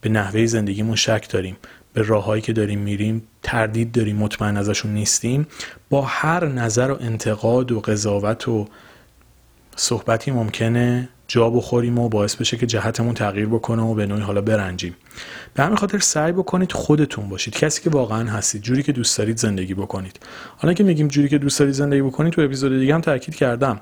به 0.00 0.08
نحوه 0.08 0.46
زندگیمون 0.46 0.96
شک 0.96 1.28
داریم 1.30 1.56
به 1.92 2.02
راههایی 2.02 2.42
که 2.42 2.52
داریم 2.52 2.78
میریم 2.78 3.22
تردید 3.42 3.92
داریم 3.92 4.16
مطمئن 4.16 4.56
ازشون 4.56 4.94
نیستیم 4.94 5.46
با 5.90 6.02
هر 6.02 6.48
نظر 6.48 6.90
و 6.90 6.96
انتقاد 7.00 7.72
و 7.72 7.80
قضاوت 7.80 8.48
و 8.48 8.68
صحبتی 9.80 10.30
ممکنه 10.30 11.08
جا 11.28 11.50
بخوریم 11.50 11.98
و 11.98 12.08
باعث 12.08 12.36
بشه 12.36 12.56
که 12.56 12.66
جهتمون 12.66 13.14
تغییر 13.14 13.46
بکنه 13.46 13.82
و 13.82 13.94
به 13.94 14.06
نوعی 14.06 14.22
حالا 14.22 14.40
برنجیم. 14.40 14.94
به 15.54 15.62
همین 15.62 15.76
خاطر 15.76 15.98
سعی 15.98 16.32
بکنید 16.32 16.72
خودتون 16.72 17.28
باشید. 17.28 17.54
کسی 17.54 17.82
که 17.82 17.90
واقعا 17.90 18.30
هستید 18.30 18.62
جوری 18.62 18.82
که 18.82 18.92
دوست 18.92 19.18
دارید 19.18 19.36
زندگی 19.36 19.74
بکنید. 19.74 20.20
حالا 20.56 20.74
که 20.74 20.84
میگیم 20.84 21.08
جوری 21.08 21.28
که 21.28 21.38
دوست 21.38 21.58
دارید 21.58 21.74
زندگی 21.74 22.02
بکنید 22.02 22.32
تو 22.32 22.42
اپیزود 22.42 22.78
دیگه 22.78 22.94
هم 22.94 23.00
تاکید 23.00 23.34
کردم. 23.34 23.80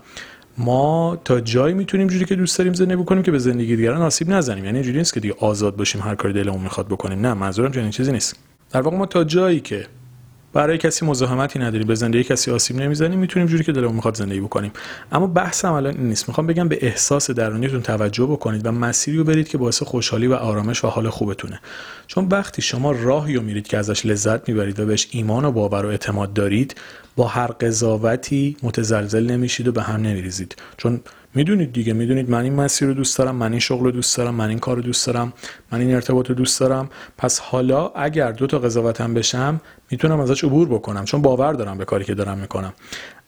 ما 0.58 1.18
تا 1.24 1.40
جایی 1.40 1.74
می‌تونیم 1.74 2.06
جوری 2.06 2.24
که 2.24 2.34
دوست 2.34 2.58
داریم 2.58 2.72
زندگی 2.72 2.96
بکنیم 2.96 3.22
که 3.22 3.30
به 3.30 3.38
زندگی 3.38 3.76
دیگران 3.76 4.02
آسیب 4.02 4.30
نزنیم. 4.30 4.64
یعنی 4.64 4.76
اینجوری 4.76 4.98
نیست 4.98 5.14
که 5.14 5.20
دیگه 5.20 5.34
آزاد 5.38 5.76
باشیم 5.76 6.00
هر 6.00 6.14
کاری 6.14 6.34
دلمون 6.34 6.60
می‌خواد 6.60 6.86
بکنیم. 6.86 7.20
نه 7.20 7.34
منظورم 7.34 7.72
چنین 7.72 7.90
چیزی 7.90 8.12
نیست. 8.12 8.36
در 8.70 8.80
واقع 8.80 8.96
ما 8.96 9.06
تا 9.06 9.24
جایی 9.24 9.60
که 9.60 9.86
برای 10.56 10.78
کسی 10.78 11.06
مزاحمتی 11.06 11.58
نداریم 11.58 11.86
به 11.86 11.94
زندگی 11.94 12.24
کسی 12.24 12.50
آسیب 12.50 12.76
نمی‌زنیم 12.76 13.18
می‌تونیم 13.18 13.48
جوری 13.48 13.64
که 13.64 13.72
دلمون 13.72 13.94
می‌خواد 13.94 14.16
زندگی 14.16 14.40
بکنیم. 14.40 14.72
اما 15.12 15.26
بحثم 15.26 15.72
الان 15.72 15.96
این 15.96 16.08
نیست. 16.08 16.28
می‌خوام 16.28 16.46
بگم 16.46 16.68
به 16.68 16.78
احساس 16.82 17.30
درونیتون 17.30 17.82
توجه 17.82 18.26
بکنید 18.26 18.66
و 18.66 18.72
مسیری 18.72 19.16
رو 19.16 19.24
برید 19.24 19.48
که 19.48 19.58
باعث 19.58 19.82
خوشحالی 19.82 20.26
و 20.26 20.34
آرامش 20.34 20.84
و 20.84 20.88
حال 20.88 21.08
خوبتونه. 21.08 21.60
چون 22.06 22.28
وقتی 22.30 22.62
شما 22.62 22.92
راهی 22.92 23.34
رو 23.34 23.42
میرید 23.42 23.66
که 23.66 23.78
ازش 23.78 24.06
لذت 24.06 24.48
می‌برید 24.48 24.80
و 24.80 24.86
بهش 24.86 25.08
ایمان 25.10 25.44
و 25.44 25.52
باور 25.52 25.86
و 25.86 25.88
اعتماد 25.88 26.32
دارید 26.32 26.74
با 27.16 27.26
هر 27.26 27.46
قضاوتی 27.46 28.56
متزلزل 28.62 29.30
نمیشید 29.30 29.68
و 29.68 29.72
به 29.72 29.82
هم 29.82 30.00
نمیریزید. 30.00 30.56
چون 30.76 31.00
می‌دونید 31.36 31.72
دیگه 31.72 31.92
می‌دونید 31.92 32.30
من 32.30 32.42
این 32.42 32.54
مسیر 32.54 32.88
رو 32.88 32.94
دوست 32.94 33.18
دارم 33.18 33.36
من 33.36 33.50
این 33.50 33.60
شغل 33.60 33.84
رو 33.84 33.90
دوست 33.90 34.16
دارم 34.16 34.34
من 34.34 34.48
این 34.48 34.58
کار 34.58 34.76
رو 34.76 34.82
دوست 34.82 35.06
دارم 35.06 35.32
من 35.72 35.80
این 35.80 35.94
ارتباط 35.94 36.28
رو 36.28 36.34
دوست 36.34 36.60
دارم. 36.60 36.90
پس 37.18 37.40
حالا 37.40 37.88
اگر 37.88 38.32
دو 38.32 38.46
تا 38.46 38.58
قضاوتم 38.58 39.14
بشم 39.14 39.60
می‌تونم 39.90 40.20
ازش 40.20 40.44
عبور 40.44 40.68
بکنم 40.68 41.04
چون 41.04 41.22
باور 41.22 41.52
دارم 41.52 41.78
به 41.78 41.84
کاری 41.84 42.04
که 42.04 42.14
دارم 42.14 42.38
می‌کنم. 42.38 42.72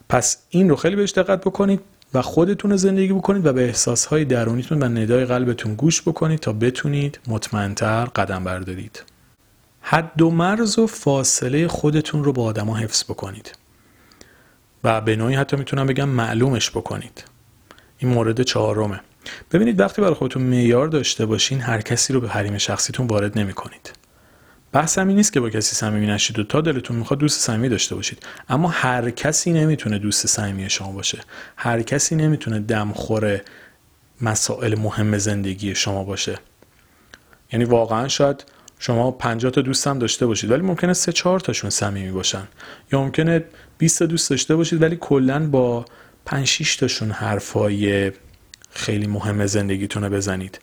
پس 0.08 0.38
این 0.48 0.68
رو 0.68 0.76
خیلی 0.76 0.96
بهش 0.96 1.12
دقت 1.12 1.40
بکنید 1.40 1.80
و 2.14 2.22
خودتون 2.22 2.76
زندگی 2.76 3.12
بکنید 3.12 3.46
و 3.46 3.52
به 3.52 3.64
احساسهای 3.64 4.24
درونیتون 4.24 4.82
و 4.82 4.84
ندای 4.84 5.24
قلبتون 5.24 5.74
گوش 5.74 6.02
بکنید 6.02 6.38
تا 6.38 6.52
بتونید 6.52 7.20
مطمئنتر 7.26 8.04
قدم 8.04 8.44
بردارید. 8.44 9.02
حد 9.80 10.22
و 10.22 10.30
مرز 10.30 10.78
و 10.78 10.86
فاصله 10.86 11.68
خودتون 11.68 12.24
رو 12.24 12.32
با 12.32 12.44
آدما 12.44 12.76
حفظ 12.76 13.04
بکنید. 13.04 13.52
و 14.84 15.00
به 15.00 15.16
نوعی 15.16 15.34
حتی 15.34 15.56
می‌تونم 15.56 15.86
بگم 15.86 16.08
معلومش 16.08 16.70
بکنید. 16.70 17.24
این 17.98 18.12
مورد 18.12 18.42
چهارمه. 18.42 19.00
ببینید 19.52 19.80
وقتی 19.80 20.02
برای 20.02 20.14
خودتون 20.14 20.42
معیار 20.42 20.88
داشته 20.88 21.26
باشین 21.26 21.60
هر 21.60 21.80
کسی 21.80 22.12
رو 22.12 22.20
به 22.20 22.28
حریم 22.28 22.58
شخصیتون 22.58 23.06
وارد 23.06 23.38
نمی 23.38 23.52
کنید 23.52 23.92
بحث 24.72 24.98
همین 24.98 25.16
نیست 25.16 25.32
که 25.32 25.40
با 25.40 25.50
کسی 25.50 25.76
صمیمی 25.76 26.06
نشید 26.06 26.38
و 26.38 26.44
تا 26.44 26.60
دلتون 26.60 26.96
می‌خواد 26.96 27.20
دوست 27.20 27.40
صمیمی 27.40 27.68
داشته 27.68 27.94
باشید. 27.94 28.22
اما 28.48 28.68
هر 28.68 29.10
کسی 29.10 29.52
نمی‌تونه 29.52 29.98
دوست 29.98 30.26
صمیمی 30.26 30.70
شما 30.70 30.92
باشه. 30.92 31.18
هر 31.56 31.82
کسی 31.82 32.16
نمی‌تونه 32.16 32.60
دمخور 32.60 33.40
مسائل 34.20 34.78
مهم 34.78 35.18
زندگی 35.18 35.74
شما 35.74 36.04
باشه. 36.04 36.38
یعنی 37.52 37.64
واقعا 37.64 38.08
شاید 38.08 38.44
شما 38.78 39.10
50 39.10 39.52
تا 39.52 39.60
دوست 39.60 39.86
هم 39.86 39.98
داشته 39.98 40.26
باشید 40.26 40.50
ولی 40.50 40.62
ممکنه 40.62 40.92
سه 40.92 41.12
چهار 41.12 41.40
تاشون 41.40 41.70
صمیمی 41.70 42.10
باشن. 42.10 42.48
یا 42.92 43.00
ممکنه 43.00 43.44
20 43.78 43.98
تا 43.98 44.06
دوست 44.06 44.30
داشته 44.30 44.56
باشید 44.56 44.82
ولی 44.82 44.96
کلا 45.00 45.48
با 45.48 45.84
5 46.24 46.46
6 46.46 46.76
تاشون 46.76 47.10
حرفای 47.10 48.12
خیلی 48.70 49.06
مهم 49.06 49.46
زندگیتون 49.46 50.04
رو 50.04 50.10
بزنید. 50.10 50.60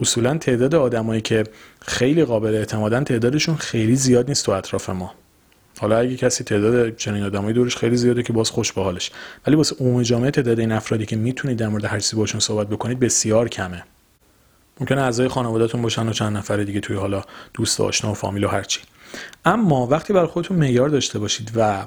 اصولا 0.00 0.38
تعداد 0.38 0.74
آدمایی 0.74 1.20
که 1.20 1.44
خیلی 1.82 2.24
قابل 2.24 2.54
اعتمادن 2.54 3.04
تعدادشون 3.04 3.56
خیلی 3.56 3.96
زیاد 3.96 4.28
نیست 4.28 4.46
تو 4.46 4.52
اطراف 4.52 4.90
ما. 4.90 5.14
حالا 5.78 5.98
اگه 5.98 6.16
کسی 6.16 6.44
تعداد 6.44 6.96
چنین 6.96 7.22
آدمایی 7.22 7.54
دورش 7.54 7.76
خیلی 7.76 7.96
زیاده 7.96 8.22
که 8.22 8.32
باز 8.32 8.50
خوش 8.50 8.72
به 8.72 8.82
حالش. 8.82 9.10
ولی 9.46 9.56
واسه 9.56 9.76
عموم 9.80 10.02
جامعه 10.02 10.30
تعداد 10.30 10.60
این 10.60 10.72
افرادی 10.72 11.06
که 11.06 11.16
می‌تونید 11.16 11.58
در 11.58 11.68
مورد 11.68 11.84
هر 11.84 11.98
چیزی 11.98 12.16
باشون 12.16 12.40
صحبت 12.40 12.68
بکنید 12.68 13.00
بسیار 13.00 13.48
کمه. 13.48 13.84
ممکنه 14.80 15.00
اعضای 15.00 15.28
خانوادهتون 15.28 15.82
باشن 15.82 16.08
و 16.08 16.12
چند 16.12 16.36
نفر 16.36 16.56
دیگه 16.56 16.80
توی 16.80 16.96
حالا 16.96 17.24
دوست 17.54 17.80
و 17.80 17.84
آشنا 17.84 18.10
و 18.10 18.14
فامیل 18.14 18.44
و 18.44 18.48
هرچی. 18.48 18.80
اما 19.44 19.86
وقتی 19.86 20.12
برای 20.12 20.26
خودتون 20.26 20.56
معیار 20.56 20.88
داشته 20.88 21.18
باشید 21.18 21.52
و 21.56 21.84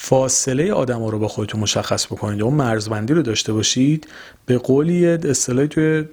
فاصله 0.00 0.72
آدم 0.72 1.04
رو 1.04 1.18
با 1.18 1.28
خودتون 1.28 1.60
مشخص 1.60 2.06
بکنید. 2.06 2.42
اون 2.42 2.54
مرزبندی 2.54 3.14
رو 3.14 3.22
داشته 3.22 3.52
باشید. 3.52 4.08
به 4.46 4.58
قولی 4.58 5.06
اصطلاحی 5.06 5.68
توی 5.68 6.04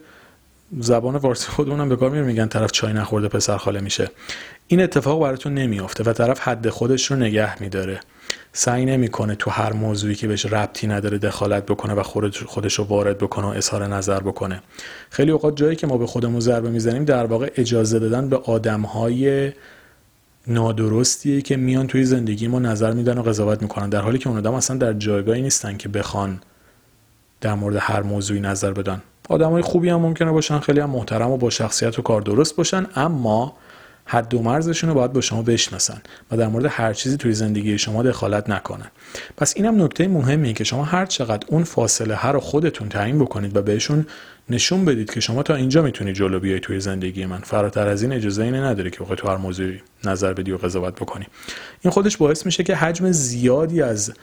زبان 0.80 1.20
فارسی 1.20 1.48
خودمونم 1.48 1.90
به 1.90 1.96
کار 1.96 2.10
میرم 2.10 2.26
میگن 2.26 2.48
طرف 2.48 2.72
چای 2.72 2.94
نخورده 2.94 3.28
پسر 3.28 3.58
خاله 3.58 3.80
میشه. 3.80 4.10
این 4.68 4.82
اتفاق 4.82 5.22
براتون 5.22 5.54
نمیافته 5.54 6.04
و 6.04 6.14
طرف 6.14 6.40
حد 6.40 6.70
خودش 6.70 7.12
رو 7.12 7.18
نگه 7.18 7.62
میداره. 7.62 8.00
سعی 8.54 8.86
نمی‌کنه 8.86 9.36
تو 9.36 9.52
هر 9.52 9.74
موضوعی 9.74 10.16
که 10.16 10.28
بهش 10.28 10.46
ربطی 10.46 10.88
نداره 10.88 11.18
دخالت 11.18 11.66
بکنه 11.66 11.94
و 11.94 12.04
خودش 12.48 12.74
رو 12.74 12.84
وارد 12.84 13.18
بکنه 13.18 13.46
و 13.46 13.50
اظهار 13.50 13.88
نظر 13.88 14.20
بکنه. 14.20 14.62
خیلی 15.10 15.32
اوقات 15.32 15.56
جایی 15.56 15.76
که 15.76 15.88
ما 15.88 15.98
به 15.98 16.08
خودمون 16.08 16.40
ضربه 16.40 16.70
می‌زنیم 16.70 17.06
در 17.06 17.26
واقع 17.26 17.52
اجازه 17.56 18.00
دادن 18.00 18.30
به 18.30 18.38
آدمهای 18.38 19.52
نادرستیه 20.48 21.42
که 21.42 21.58
میان 21.58 21.88
توی 21.88 22.06
زندگی 22.06 22.48
ما 22.48 22.60
نظر 22.60 22.94
میدن 22.94 23.18
و 23.18 23.22
قضاوت 23.22 23.62
می‌کنن 23.62 23.90
در 23.90 24.02
حالی 24.02 24.18
که 24.18 24.30
اون 24.30 24.38
آدم 24.38 24.54
اصلا 24.54 24.78
در 24.78 24.94
جایگاهی 24.94 25.42
نیستن 25.42 25.78
که 25.78 25.90
بخوان 25.90 26.40
در 27.42 27.54
مورد 27.54 27.76
هر 27.80 28.02
موضوعی 28.02 28.40
نظر 28.40 28.72
بدن. 28.72 29.02
آدمای 29.30 29.62
خوبی 29.62 29.90
هم 29.90 30.00
ممکنه 30.00 30.32
باشن 30.32 30.60
خیلی 30.60 30.80
هم 30.80 30.90
محترم 30.90 31.32
و 31.32 31.38
با 31.38 31.50
شخصیت 31.50 32.00
و 32.00 32.02
کار 32.02 32.22
درست 32.22 32.56
باشن 32.56 32.88
اما 32.96 33.54
حد 34.06 34.34
و 34.34 34.42
مرزشون 34.42 34.90
رو 34.90 34.96
باید 34.96 35.14
با 35.14 35.22
شما 35.22 35.42
بشناسن 35.42 36.02
و 36.32 36.38
در 36.38 36.48
مورد 36.48 36.66
هر 36.70 36.94
چیزی 36.94 37.18
توی 37.18 37.34
زندگی 37.34 37.78
شما 37.78 38.04
دخالت 38.04 38.50
نکنن. 38.50 38.92
پس 39.38 39.54
اینم 39.56 39.84
نکته 39.84 40.08
مهمیه 40.08 40.54
که 40.54 40.64
شما 40.64 40.84
هر 40.84 41.06
چقدر 41.06 41.48
اون 41.48 41.64
فاصله 41.64 42.16
هر 42.16 42.32
رو 42.32 42.40
خودتون 42.40 42.90
تعیین 42.90 43.20
بکنید 43.20 43.58
و 43.58 43.62
بهشون 43.62 44.06
نشون 44.50 44.86
بدید 44.86 45.14
که 45.14 45.20
شما 45.20 45.44
تا 45.44 45.56
اینجا 45.56 45.82
می‌تونید 45.82 46.16
جلو 46.16 46.40
بیای 46.40 46.60
توی 46.60 46.80
زندگی 46.80 47.26
من. 47.26 47.40
فراتر 47.40 47.88
از 47.88 48.02
این 48.02 48.14
اجازه 48.14 48.44
اینه 48.44 48.62
نداره 48.62 48.90
که 48.90 49.00
بخوای 49.00 49.18
تو 49.18 49.28
هر 49.28 49.38
موضوعی 49.38 49.82
نظر 50.04 50.34
بدی 50.34 50.52
و 50.52 50.58
قضاوت 50.58 50.96
بکنی. 50.96 51.26
این 51.82 51.92
خودش 51.92 52.18
باعث 52.18 52.46
میشه 52.46 52.64
که 52.64 52.76
حجم 52.76 53.12
زیادی 53.12 53.82
از 53.82 54.14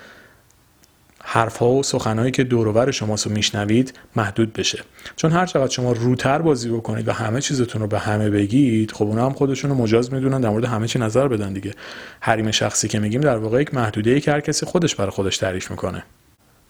حرفها 1.23 1.69
و 1.69 1.83
سخنهایی 1.83 2.31
که 2.31 2.45
دورور 2.45 2.91
شماست 2.91 3.27
رو 3.27 3.33
میشنوید 3.33 3.93
محدود 4.17 4.53
بشه. 4.53 4.79
چون 5.17 5.31
هر 5.31 5.47
چقدر 5.47 5.73
شما 5.73 5.93
روتر 5.93 6.39
بازی 6.39 6.69
بکنید 6.69 7.09
و 7.09 7.13
همه 7.13 7.41
چیزتون 7.41 7.83
رو 7.83 7.89
به 7.89 7.99
همه 7.99 8.31
بگید 8.31 8.93
خب 8.93 9.05
اونا 9.05 9.27
هم 9.27 9.33
خودشون 9.33 9.71
رو 9.71 9.77
مجاز 9.77 10.13
می‌دونن 10.13 10.41
در 10.41 10.49
مورد 10.49 10.65
همه 10.65 10.87
چی 10.87 10.99
نظر 10.99 11.29
بدن 11.29 11.53
دیگه. 11.53 11.73
حریم 12.21 12.51
شخصی 12.51 12.89
که 12.89 12.99
میگیم 12.99 13.21
در 13.21 13.37
واقع 13.37 13.61
یک 13.61 13.75
محدوده 13.75 14.11
ای 14.11 14.21
که 14.21 14.33
هر 14.33 14.41
کسی 14.41 14.67
خودش 14.67 14.95
برای 14.95 15.11
خودش 15.11 15.39
تعریف 15.39 15.71
می‌کنه. 15.71 16.05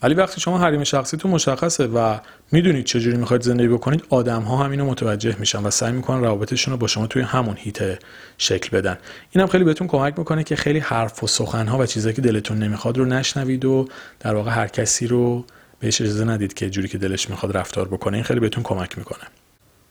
ولی 0.03 0.13
وقتی 0.13 0.41
شما 0.41 0.57
حریم 0.57 0.83
شخصیتون 0.83 1.31
مشخصه 1.31 1.87
و 1.87 2.17
می‌دونید 2.51 2.85
چجوری 2.85 3.17
می‌خواید 3.17 3.41
زندگی 3.41 3.67
بکنید 3.67 4.03
آدم 4.09 4.41
ها 4.41 4.63
هم 4.63 4.71
اینو 4.71 4.85
متوجه 4.85 5.35
میشن 5.39 5.63
و 5.63 5.69
سعی 5.69 5.91
می‌کنن 5.91 6.21
روابطشون 6.21 6.71
رو 6.71 6.77
با 6.77 6.87
شما 6.87 7.07
توی 7.07 7.21
همون 7.21 7.55
هیت 7.57 7.99
شکل 8.37 8.77
بدن. 8.77 8.97
اینم 9.31 9.47
خیلی 9.47 9.63
بهتون 9.63 9.87
کمک 9.87 10.19
می‌کنه 10.19 10.43
که 10.43 10.55
خیلی 10.55 10.79
حرف 10.79 11.23
و 11.23 11.27
سخن 11.27 11.67
ها 11.67 11.77
و 11.77 11.85
چیزایی 11.85 12.15
که 12.15 12.21
دلتون 12.21 12.57
نمی‌خواد 12.57 12.97
رو 12.97 13.05
نشنوید 13.05 13.65
و 13.65 13.87
در 14.19 14.35
واقع 14.35 14.51
هر 14.51 14.67
کسی 14.67 15.07
رو 15.07 15.45
بهش 15.79 16.01
اجازه 16.01 16.25
ندید 16.25 16.53
که 16.53 16.69
جوری 16.69 16.87
که 16.87 16.97
دلش 16.97 17.29
می‌خواد 17.29 17.57
رفتار 17.57 17.87
بکنه. 17.87 18.17
این 18.17 18.23
خیلی 18.23 18.39
بهتون 18.39 18.63
کمک 18.63 18.97
می‌کنه. 18.97 19.23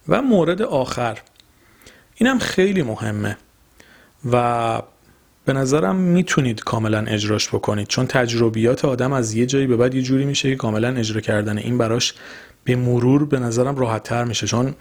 و 0.09 0.23
مورد 0.23 0.63
آخر. 0.63 1.19
اینم 2.15 2.39
خیلی 2.39 2.83
مهمه. 2.83 3.37
و 4.33 4.83
به 5.45 5.53
نظرم 5.53 5.97
می‌تونید 5.97 6.61
کاملا 6.61 6.99
اجراش 6.99 7.49
بکنید 7.49 7.89
چون 7.89 8.07
تجربیات 8.07 8.85
آدم 8.85 9.13
از 9.13 9.35
یه 9.35 9.47
جایی 9.47 9.67
به 9.67 9.77
بعد 9.77 9.95
یه 9.95 10.03
جوری 10.03 10.25
میشه 10.25 10.51
که 10.51 10.57
کاملا 10.57 10.89
اجرا 10.89 11.21
کردن 11.21 11.59
این 11.59 11.79
براش 11.79 12.15
به 12.65 12.77
مرور 12.77 13.25
به 13.25 13.39
نظرم 13.39 13.77
راحت 13.77 14.03
تر 14.03 14.25
میشه 14.25 14.47
چون 14.47 14.75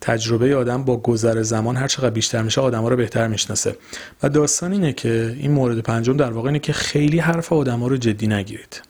تجربه 0.00 0.56
آدم 0.56 0.84
با 0.84 0.96
گذر 0.96 1.42
زمان 1.42 1.76
هر 1.76 1.86
چقدر 1.86 2.10
بیشتر 2.10 2.42
میشه 2.42 2.60
آدم 2.60 2.82
ها 2.82 2.88
رو 2.88 2.96
بهتر 2.96 3.28
می‌شناسه. 3.28 3.76
و 4.22 4.28
داستان 4.28 4.72
اینه 4.72 4.92
که 4.92 5.36
این 5.38 5.50
مورد 5.50 5.78
پنجم 5.78 6.16
در 6.16 6.30
واقع 6.30 6.46
اینه 6.46 6.58
که 6.58 6.72
خیلی 6.72 7.18
حرف 7.18 7.52
آدم 7.52 7.80
ها 7.80 7.86
رو 7.86 7.96
جدی 7.96 8.26
نگیرید. 8.26 8.82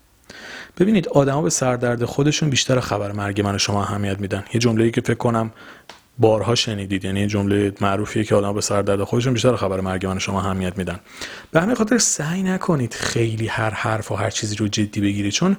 ببینید 0.79 1.09
آدما 1.09 1.43
به 1.43 1.51
سردرد 1.51 2.05
خودشون 2.05 2.51
بیشتر 2.51 2.81
خبر 2.81 3.13
مرگ 3.13 3.41
من 3.41 3.55
و 3.55 3.59
شما 3.59 3.83
اهمیت 3.83 4.21
میدن. 4.21 4.45
یه 4.55 4.61
جمله‌ای 4.61 4.91
که 4.91 5.01
فکر 5.01 5.15
کنم 5.15 5.51
بارها 6.21 6.55
شنیدید. 6.55 7.05
یعنی 7.05 7.27
جمله 7.27 7.73
معروفیه 7.81 8.25
که 8.25 8.35
آدم 8.35 8.55
به 8.55 8.61
سر 8.61 8.83
درد 8.83 9.05
خودشون 9.05 9.33
بیشتر 9.33 9.57
خبر 9.57 9.81
مرگ 9.81 10.07
من 10.07 10.19
شما 10.19 10.41
اهمیت 10.41 10.79
میدن. 10.79 11.01
به 11.51 11.61
همین 11.61 11.75
خاطر 11.75 11.99
سعی 11.99 12.43
نکنید 12.43 12.95
خیلی 12.95 13.47
هر 13.47 13.71
حرف 13.71 14.13
و 14.13 14.15
هر 14.15 14.31
چیزی 14.31 14.57
رو 14.57 14.69
جدی 14.69 15.01
بگیرید 15.01 15.33
چون 15.33 15.57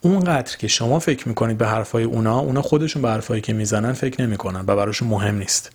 اونقدر 0.00 0.56
که 0.56 0.68
شما 0.68 0.98
فکر 0.98 1.28
می‌کنید 1.28 1.58
به 1.58 1.66
حرفای 1.66 2.04
اونا 2.04 2.38
اونا 2.38 2.62
خودشون 2.62 3.02
به 3.02 3.08
حرفایی 3.08 3.40
که 3.40 3.52
می‌زنن 3.52 3.92
فکر 3.92 4.22
نمی‌کنن 4.22 4.64
و 4.66 4.76
براشون 4.76 5.08
مهم 5.08 5.38
نیست. 5.38 5.72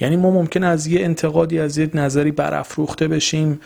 یعنی 0.00 0.16
ما 0.16 0.30
ممکن 0.30 0.64
از 0.64 0.86
یه 0.86 1.04
انتقادی 1.04 1.58
از 1.58 1.78
یه 1.78 1.90
نظری 1.94 2.30
برافروخته 2.30 3.08
بشیم 3.08 3.60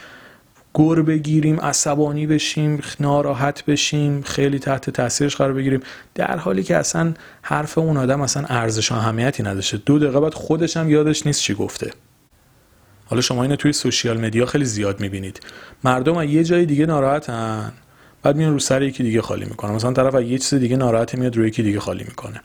گر 0.78 1.02
بگیریم 1.02 1.61
عصبانی 1.61 2.26
بشیم 2.26 2.83
ناراحت 3.00 3.64
بشیم 3.64 4.23
خیلی 4.23 4.59
تحت 4.59 4.90
تاثیرش 4.90 5.37
قرار 5.37 5.52
بگیریم. 5.52 5.81
در 6.14 6.37
حالی 6.37 6.62
که 6.62 6.76
اصلا 6.76 7.14
حرف 7.43 7.78
اون 7.78 7.97
آدم 7.97 8.21
اصلا 8.21 8.45
ارزش 8.49 8.93
و 8.93 8.95
اهمیتی 8.95 9.43
نداشته. 9.43 9.76
دو 9.76 9.99
دقیقه 9.99 10.21
بعد 10.21 10.35
خودش 10.35 10.76
هم 10.76 10.90
یادش 10.90 11.26
نیست 11.26 11.40
چی 11.40 11.54
گفته. 11.54 11.90
حالا 13.07 13.21
شما 13.23 13.43
اینو 13.43 13.57
توی 13.57 13.73
سوشیال 13.73 14.21
مدیا 14.21 14.47
خیلی 14.47 14.64
زیاد 14.64 15.00
می‌بینید. 15.00 15.40
مردم 15.85 16.16
از 16.16 16.28
یه 16.28 16.45
جای 16.45 16.66
دیگه 16.66 16.87
ناراحتن. 16.87 17.73
بعد 18.23 18.37
میان 18.37 18.52
رو 18.52 18.59
سر 18.59 18.83
یکی 18.83 19.02
دیگه 19.02 19.23
خالی 19.23 19.45
می‌کنه 19.45 19.73
مثلا 19.73 19.93
طرف 19.93 20.14
از 20.14 20.23
یه 20.23 20.38
چیز 20.38 20.54
دیگه 20.54 20.76
ناراحت 20.76 21.14
میاد 21.14 21.37
روی 21.37 21.49
یکی 21.49 21.62
دیگه 21.62 21.81
خالی 21.81 22.04
می‌کنه. 22.04 22.40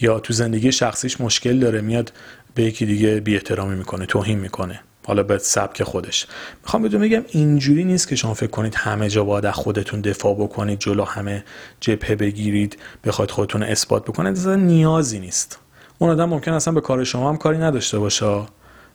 یا 0.00 0.20
تو 0.20 0.32
زندگی 0.32 0.72
شخصیش 0.72 1.20
مشکل 1.20 1.58
داره 1.58 1.80
میاد 1.80 2.12
به 2.54 2.62
یکی 2.62 2.86
دیگه 2.86 3.20
بی 3.20 3.34
احترامی 3.34 3.76
می‌کنه 3.76 4.06
توهین 4.06 4.38
می‌کنه. 4.38 4.80
حالا 5.06 5.22
به 5.22 5.38
سبک 5.38 5.82
خودش. 5.82 6.26
می‌خوام 6.62 6.82
بهتون 6.82 7.00
بگم 7.00 7.22
اینجوری 7.28 7.84
نیست 7.84 8.08
که 8.08 8.16
شما 8.16 8.34
فکر 8.34 8.50
کنید 8.50 8.74
همه 8.74 9.08
جا 9.08 9.24
باید 9.24 9.46
از 9.46 9.54
خودتون 9.54 10.00
دفاع 10.00 10.34
بکنید 10.34 10.78
جلو 10.78 11.04
همه 11.04 11.44
جبهه 11.80 12.14
بگیرید 12.14 12.78
بخواید 13.04 13.30
خودتون 13.30 13.62
اثبات 13.62 14.04
بکنید. 14.04 14.36
اصلا 14.36 14.54
نیازی 14.56 15.18
نیست. 15.18 15.58
اون 15.98 16.10
آدم 16.10 16.28
ممکن 16.28 16.52
اصلا 16.52 16.74
به 16.74 16.80
کار 16.80 17.04
شما 17.04 17.28
هم 17.28 17.36
کاری 17.36 17.58
نداشته 17.58 17.98
باشه. 17.98 18.42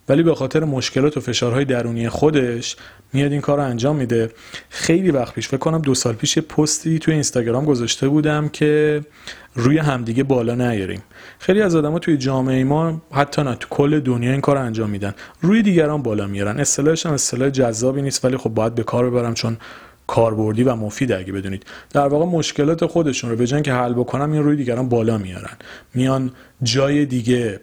ولی 0.09 0.23
به 0.23 0.35
خاطر 0.35 0.63
مشکلات 0.63 1.17
و 1.17 1.19
فشارهای 1.19 1.65
درونی 1.65 2.09
خودش 2.09 2.75
میاد 3.13 3.31
این 3.31 3.41
کار 3.41 3.57
رو 3.57 3.63
انجام 3.63 3.95
میده. 3.95 4.31
خیلی 4.69 5.11
وقت 5.11 5.33
پیش 5.33 5.47
فکر 5.47 5.57
کنم 5.57 5.81
دو 5.81 5.95
سال 5.95 6.13
پیش 6.13 6.39
پستی 6.39 6.99
توی 6.99 7.13
اینستاگرام 7.13 7.65
گذاشته 7.65 8.07
بودم 8.07 8.49
که 8.49 9.01
روی 9.55 9.77
همدیگه 9.77 10.23
بالا 10.23 10.55
نیاریم. 10.55 11.03
خیلی 11.39 11.61
از 11.61 11.75
آدما 11.75 11.99
توی 11.99 12.17
جامعه 12.17 12.63
ما 12.63 13.01
حتی 13.11 13.43
نه 13.43 13.55
تو 13.55 13.67
کل 13.69 13.99
دنیا 13.99 14.31
این 14.31 14.41
کار 14.41 14.55
رو 14.55 14.61
انجام 14.61 14.89
میدن. 14.89 15.13
روی 15.41 15.61
دیگران 15.61 16.01
بالا 16.01 16.27
میارن. 16.27 16.59
اصطلاحش 16.59 17.05
هم 17.05 17.13
اصطلاح 17.13 17.49
جذابی 17.49 18.01
نیست 18.01 18.25
ولی 18.25 18.37
خب 18.37 18.49
باید 18.49 18.75
به 18.75 18.83
کار 18.83 19.09
ببرم 19.09 19.33
چون 19.33 19.57
کاربردی 20.07 20.63
و 20.63 20.75
مفید 20.75 21.11
اگه 21.11 21.33
بدونید. 21.33 21.65
در 21.93 22.07
واقع 22.07 22.25
مشکلات 22.25 22.85
خودشون 22.85 23.29
رو 23.29 23.35
به 23.35 23.45
که 23.45 23.73
حل 23.73 23.93
بکنم 23.93 24.29
میان 24.29 24.43
روی 24.43 24.55
دیگران 24.55 24.89
بالا 24.89 25.17
میارن. 25.17 25.57
میان 25.93 26.31
جای 26.63 27.05
دیگه 27.05 27.59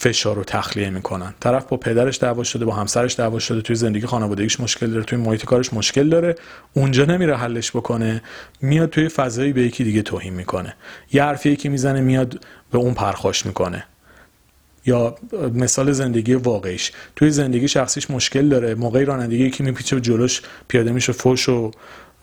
فشار 0.00 0.36
رو 0.36 0.44
تخلیه 0.44 0.90
می‌کنن. 0.90 1.34
طرف 1.40 1.64
با 1.64 1.76
پدرش 1.76 2.18
دعوا 2.18 2.42
شده 2.44 2.64
با 2.64 2.74
همسرش 2.74 3.16
دعوا 3.18 3.38
شده 3.38 3.62
توی 3.62 3.76
زندگی 3.76 4.06
خانوادگیش 4.06 4.60
مشکل 4.60 4.90
داره 4.90 5.04
توی 5.04 5.18
محیط 5.18 5.44
کارش 5.44 5.72
مشکل 5.72 6.08
داره. 6.08 6.34
اونجا 6.72 7.04
نمیره 7.04 7.36
حلش 7.36 7.70
بکنه 7.70 8.22
میاد 8.60 8.90
توی 8.90 9.08
فضایی 9.08 9.52
به 9.52 9.62
یکی 9.62 9.84
دیگه 9.84 10.02
توهین 10.02 10.34
می‌کنه. 10.34 10.74
یه 11.12 11.22
حرفی 11.22 11.56
که 11.56 11.68
می‌زنه 11.68 12.00
میاد 12.00 12.44
به 12.72 12.78
اون 12.78 12.94
پرخاش 12.94 13.46
می‌کنه. 13.46 13.84
یا 14.86 15.14
مثال 15.54 15.92
زندگی 15.92 16.34
واقعیش. 16.34 16.92
توی 17.16 17.30
زندگی 17.30 17.68
شخصیش 17.68 18.10
مشکل 18.10 18.48
داره 18.48 18.74
موقعی 18.74 19.04
رانندگی 19.04 19.50
که 19.50 19.64
میپیچه 19.64 19.96
و 19.96 19.98
جلوش 19.98 20.42
پیاده 20.68 20.92
میشه 20.92 21.12
فوش 21.12 21.48
و 21.48 21.70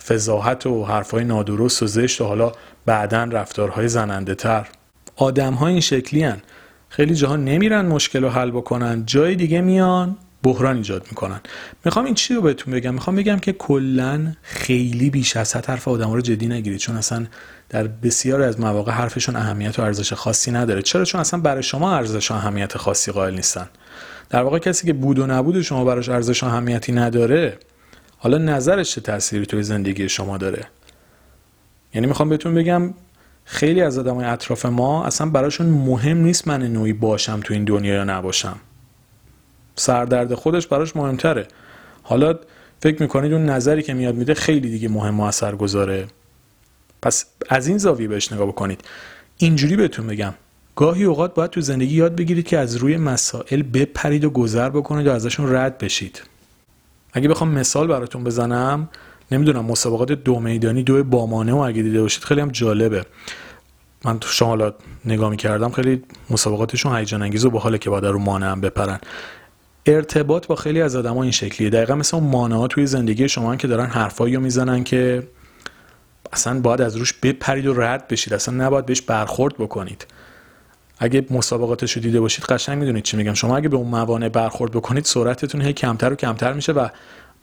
فضاحت 0.07 0.65
و 0.65 0.85
حرفهای 0.85 1.23
نادرست 1.23 1.83
و 1.83 1.87
زشت 1.87 2.21
و 2.21 2.25
حالا 2.25 2.51
بعدا 2.85 3.23
رفتارهای 3.23 3.87
زننده 3.87 4.35
تر 4.35 4.67
آدم 5.15 5.53
ها 5.53 5.67
این 5.67 5.79
شکلی 5.79 6.23
هن. 6.23 6.41
خیلی 6.89 7.15
جاها 7.15 7.35
نمیرن 7.35 7.85
مشکل 7.85 8.23
رو 8.23 8.29
حل 8.29 8.51
بکنن 8.51 9.03
جای 9.05 9.35
دیگه 9.35 9.61
میان 9.61 10.17
بحران 10.43 10.77
ایجاد 10.77 11.05
می‌کنن. 11.09 11.39
می‌خوام 11.85 12.05
این 12.05 12.15
چی 12.15 12.33
رو 12.33 12.41
بهتون 12.41 12.73
بگم. 12.73 12.93
می‌خوام 12.93 13.15
بگم 13.15 13.39
که 13.39 13.53
کلا 13.53 14.33
خیلی 14.41 15.09
بیش 15.09 15.37
از 15.37 15.55
حد 15.55 15.65
حرف 15.65 15.87
آدم 15.87 16.11
رو 16.11 16.21
جدی 16.21 16.47
نگیرید 16.47 16.79
چون 16.79 16.97
اصلا 16.97 17.25
در 17.69 17.87
بسیار 17.87 18.41
از 18.41 18.59
مواقع 18.59 18.91
حرفشون 18.91 19.35
اهمیت 19.35 19.79
و 19.79 19.81
ارزش 19.81 20.13
خاصی 20.13 20.51
نداره. 20.51 20.81
چرا؟ 20.81 21.05
چون 21.05 21.21
اصلا 21.21 21.39
برای 21.39 21.63
شما 21.63 21.95
ارزش 21.95 22.31
و 22.31 22.33
اهمیت 22.33 22.77
خاصی 22.77 23.11
قائل 23.11 23.35
نیستن. 23.35 23.69
در 24.29 24.43
واقع 24.43 24.59
کسی 24.59 24.87
که 24.87 24.93
بود 24.93 25.19
و 25.19 25.27
نبود 25.27 25.61
شما 25.61 25.85
براش 25.85 26.09
ارزش 26.09 26.43
و 26.43 26.45
اهمیتی 26.45 26.91
نداره 26.91 27.57
حالا 28.17 28.37
نظرش 28.37 28.91
چه 28.91 29.01
تأثیری 29.01 29.45
توی 29.45 29.63
زندگی 29.63 30.09
شما 30.09 30.37
داره؟ 30.37 30.67
یعنی 31.93 32.07
می‌خوام 32.07 32.29
بهتون 32.29 32.53
بگم 32.53 32.93
خیلی 33.49 33.81
از 33.81 33.97
آدمای 33.97 34.25
اطراف 34.25 34.65
ما 34.65 35.05
اصلا 35.05 35.29
براشون 35.29 35.65
مهم 35.67 36.17
نیست 36.17 36.47
من 36.47 36.63
نوعی 36.63 36.93
باشم 36.93 37.39
تو 37.43 37.53
این 37.53 37.63
دنیا 37.63 37.93
یا 37.93 38.03
نباشم. 38.03 38.57
سردرد 39.75 40.33
خودش 40.33 40.67
براش 40.67 40.95
مهمتره. 40.95 41.47
حالا 42.03 42.39
فکر 42.81 43.01
می‌کنید 43.01 43.33
اون 43.33 43.45
نظری 43.45 43.83
که 43.83 43.93
میاد 43.93 44.15
میده 44.15 44.33
خیلی 44.33 44.69
دیگه 44.69 44.89
مهم 44.89 45.19
و 45.19 45.23
اثر 45.23 45.55
گذاره 45.55 46.07
پس 47.01 47.25
از 47.49 47.67
این 47.67 47.77
زاویه 47.77 48.07
بهش 48.07 48.31
نگاه 48.31 48.47
بکنید. 48.47 48.81
اینجوری 49.37 49.75
بهتون 49.75 50.07
بگم. 50.07 50.33
گاهی 50.75 51.03
اوقات 51.03 51.33
باید 51.33 51.51
تو 51.51 51.61
زندگی 51.61 51.95
یاد 51.95 52.15
بگیرید 52.15 52.47
که 52.47 52.57
از 52.57 52.75
روی 52.75 52.97
مسائل 52.97 53.61
بپرید 53.61 54.25
و 54.25 54.29
گذر 54.29 54.69
بکنید 54.69 55.07
و 55.07 55.11
ازشون 55.11 55.55
رد 55.55 55.77
بشید. 55.77 56.21
اگه 57.13 57.27
بخوام 57.27 57.51
مثال 57.51 57.87
براتون 57.87 58.23
بزنم 58.23 58.89
نمی‌دونم 59.31 59.65
مسابقات 59.65 60.11
دو 60.11 60.39
میدانی 60.39 60.83
دو 60.83 61.03
بامانه 61.03 61.53
و 61.53 61.57
اگه 61.57 61.81
دیده 61.81 62.01
باشید 62.01 62.23
خیلی 62.23 62.41
هم 62.41 62.49
جالبه. 62.51 63.05
من 64.05 64.19
تو 64.19 64.29
شما 64.29 64.73
نگاه 65.05 65.29
می‌کردم 65.29 65.71
خیلی 65.71 66.03
مسابقاتشون 66.29 66.95
هیجان 66.95 67.21
انگیز 67.21 67.45
و 67.45 67.49
باحاله 67.49 67.77
که 67.77 67.89
باید 67.89 68.05
رو 68.05 68.19
مانع 68.19 68.51
هم 68.51 68.61
بپرن. 68.61 68.99
ارتباط 69.85 70.47
با 70.47 70.55
خیلی 70.55 70.81
از 70.81 70.95
آدما 70.95 71.23
این 71.23 71.31
شکلیه. 71.31 71.69
دقیقا 71.69 71.95
مثل 71.95 72.17
اون 72.17 72.29
مانع 72.29 72.55
ها 72.55 72.67
توی 72.67 72.85
زندگی 72.85 73.29
شما 73.29 73.55
که 73.55 73.67
دارن 73.67 73.85
حرفایی 73.85 74.35
رو 74.35 74.41
می‌زنن 74.41 74.83
که 74.83 75.27
اصلا 76.33 76.59
باید 76.59 76.81
از 76.81 76.95
روش 76.95 77.13
بپرید 77.13 77.65
و 77.65 77.73
رد 77.73 78.07
بشید. 78.07 78.33
اصلا 78.33 78.65
نباید 78.65 78.85
بهش 78.85 79.01
برخورد 79.01 79.57
بکنید. 79.57 80.07
اگه 80.99 81.25
مسابقاتش 81.29 81.91
رو 81.91 82.01
دیده 82.01 82.19
باشید 82.19 82.45
قشنگ 82.45 82.77
می‌دونید 82.77 83.03
چی 83.03 83.17
میگم. 83.17 83.33
شما 83.33 83.57
اگه 83.57 83.69
به 83.69 83.77
اون 83.77 83.87
موانع 83.87 84.29
برخورد 84.29 84.71
بکنید 84.71 85.05
سرعتتون 85.05 85.61
هی 85.61 85.73
کمتر 85.73 86.13
و 86.13 86.15
کمتر 86.15 86.53
میشه 86.53 86.71
و 86.71 86.87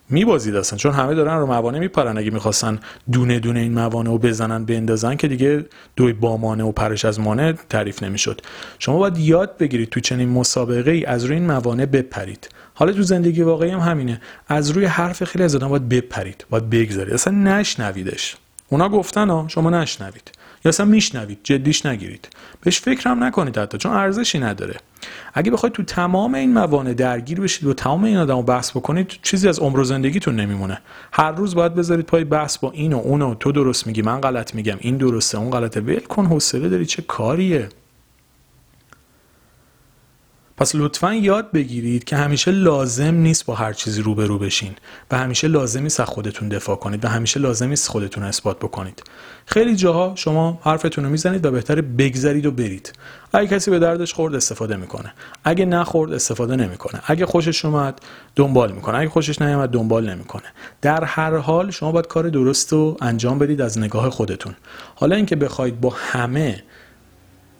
میبازید 0.09 0.55
اصلا 0.55 0.77
چون 0.77 0.93
همه 0.93 1.15
دارن 1.15 1.37
رو 1.37 1.45
موانع 1.45 1.79
میپرن. 1.79 2.17
اگه 2.17 2.31
می‌خواستن 2.31 2.79
دونه 3.11 3.39
دونه 3.39 3.59
این 3.59 3.73
موانع 3.73 4.09
رو 4.09 4.17
بزنن 4.17 4.65
بندازن 4.65 5.15
که 5.15 5.27
دیگه 5.27 5.65
دوی 5.95 6.13
با 6.13 6.37
مانع 6.37 6.63
و 6.63 6.71
پرش 6.71 7.05
از 7.05 7.19
مانع 7.19 7.51
تعریف 7.51 8.03
نمی‌شد. 8.03 8.41
شما 8.79 8.97
باید 8.97 9.17
یاد 9.17 9.57
بگیرید 9.57 9.89
تو 9.89 9.99
چنین 9.99 10.29
مسابقه 10.29 10.91
ای 10.91 11.05
از 11.05 11.23
روی 11.23 11.35
این 11.35 11.45
موانع 11.45 11.85
بپرید. 11.85 12.49
حالا 12.73 12.91
تو 12.91 13.03
زندگی 13.03 13.41
واقعی 13.41 13.69
هم 13.69 13.79
همینه. 13.79 14.21
از 14.47 14.69
روی 14.69 14.85
حرف 14.85 15.23
خیلی 15.23 15.43
از 15.43 15.55
آدم 15.55 15.67
باید 15.67 15.89
بپرید 15.89 16.45
باید 16.49 16.69
بگذارید. 16.69 17.13
اصلا 17.13 17.33
نشنویدش. 17.33 18.37
اونا 18.69 18.89
گفتن 18.89 19.29
ها 19.29 19.45
شما 19.47 19.69
نشنوید. 19.69 20.31
یا 20.65 20.69
اصلا 20.69 20.85
میشنوید 20.85 21.39
جدیش 21.43 21.85
نگیرید. 21.85 22.27
بهش 22.61 22.79
فکرم 22.79 23.23
نکنید 23.23 23.57
حتی 23.57 23.77
چون 23.77 23.91
ارزشی 23.91 24.39
نداره. 24.39 24.75
اگه 25.33 25.51
بخواید 25.51 25.73
تو 25.73 25.83
تمام 25.83 26.35
این 26.35 26.53
موانع 26.53 26.93
درگیر 26.93 27.41
بشید 27.41 27.67
و 27.67 27.73
تمام 27.73 28.03
این 28.03 28.17
آدمو 28.17 28.43
بحث 28.43 28.71
بکنید 28.71 29.11
چیزی 29.23 29.47
از 29.47 29.59
عمر 29.59 29.79
و 29.79 29.83
زندگیتون 29.83 30.35
نمیمونه. 30.35 30.81
هر 31.11 31.31
روز 31.31 31.55
باید 31.55 31.75
بذارید 31.75 32.05
پای 32.05 32.23
بحث 32.23 32.57
با 32.57 32.71
این 32.71 32.93
و 32.93 32.97
اون 32.97 33.21
و 33.21 33.35
تو 33.35 33.51
درست 33.51 33.87
میگی 33.87 34.01
من 34.01 34.21
غلط 34.21 34.55
میگم 34.55 34.77
این 34.79 34.97
درسته 34.97 35.37
اون 35.37 35.49
غلطه. 35.49 35.81
ول 35.81 35.99
کن 35.99 36.25
حوصله 36.25 36.69
داری 36.69 36.85
چه 36.85 37.01
کاریه؟ 37.01 37.69
پس 40.57 40.75
لطفا 40.75 41.13
یاد 41.13 41.51
بگیرید 41.51 42.03
که 42.03 42.15
همیشه 42.15 42.51
لازم 42.51 43.13
نیست 43.13 43.45
با 43.45 43.55
هر 43.55 43.73
چیزی 43.73 44.01
روبرو 44.01 44.39
بشین 44.39 44.75
و 45.11 45.17
همیشه 45.17 45.47
لازم 45.47 45.83
نیست 45.83 45.99
از 45.99 46.07
خودتون 46.07 46.49
دفاع 46.49 46.75
کنید 46.75 47.05
و 47.05 47.07
همیشه 47.07 47.39
لازم 47.39 47.67
نیست 47.67 47.89
خودتون 47.89 48.23
اثبات 48.23 48.59
بکنید. 48.59 49.03
خیلی 49.45 49.75
جاها 49.75 50.13
شما 50.15 50.59
حرفتون 50.63 51.03
رو 51.03 51.09
می‌زنید 51.09 51.45
و 51.45 51.51
بهتره 51.51 51.81
بگذرید 51.81 52.45
و 52.45 52.51
برید. 52.51 52.93
اگه 53.33 53.47
کسی 53.47 53.71
به 53.71 53.79
دردش 53.79 54.13
خورد 54.13 54.35
استفاده 54.35 54.75
می‌کنه. 54.75 55.13
اگه 55.43 55.65
نخورد 55.65 56.13
استفاده 56.13 56.55
نمی‌کنه. 56.55 57.01
اگه 57.05 57.25
خوشش 57.25 57.65
اومد 57.65 57.99
دنبال 58.35 58.71
می‌کنه. 58.71 58.97
اگه 58.97 59.09
خوشش 59.09 59.41
نیومد 59.41 59.69
دنبال 59.69 60.09
نمی‌کنه. 60.09 60.43
در 60.81 61.03
هر 61.03 61.37
حال 61.37 61.71
شما 61.71 61.91
باید 61.91 62.07
کار 62.07 62.29
درست 62.29 62.73
رو 62.73 62.97
انجام 63.01 63.39
بدید 63.39 63.61
از 63.61 63.79
نگاه 63.79 64.09
خودتون. 64.09 64.55
حالا 64.95 65.15
اینکه 65.15 65.35
بخواید 65.35 65.81
با 65.81 65.93
همه 65.97 66.63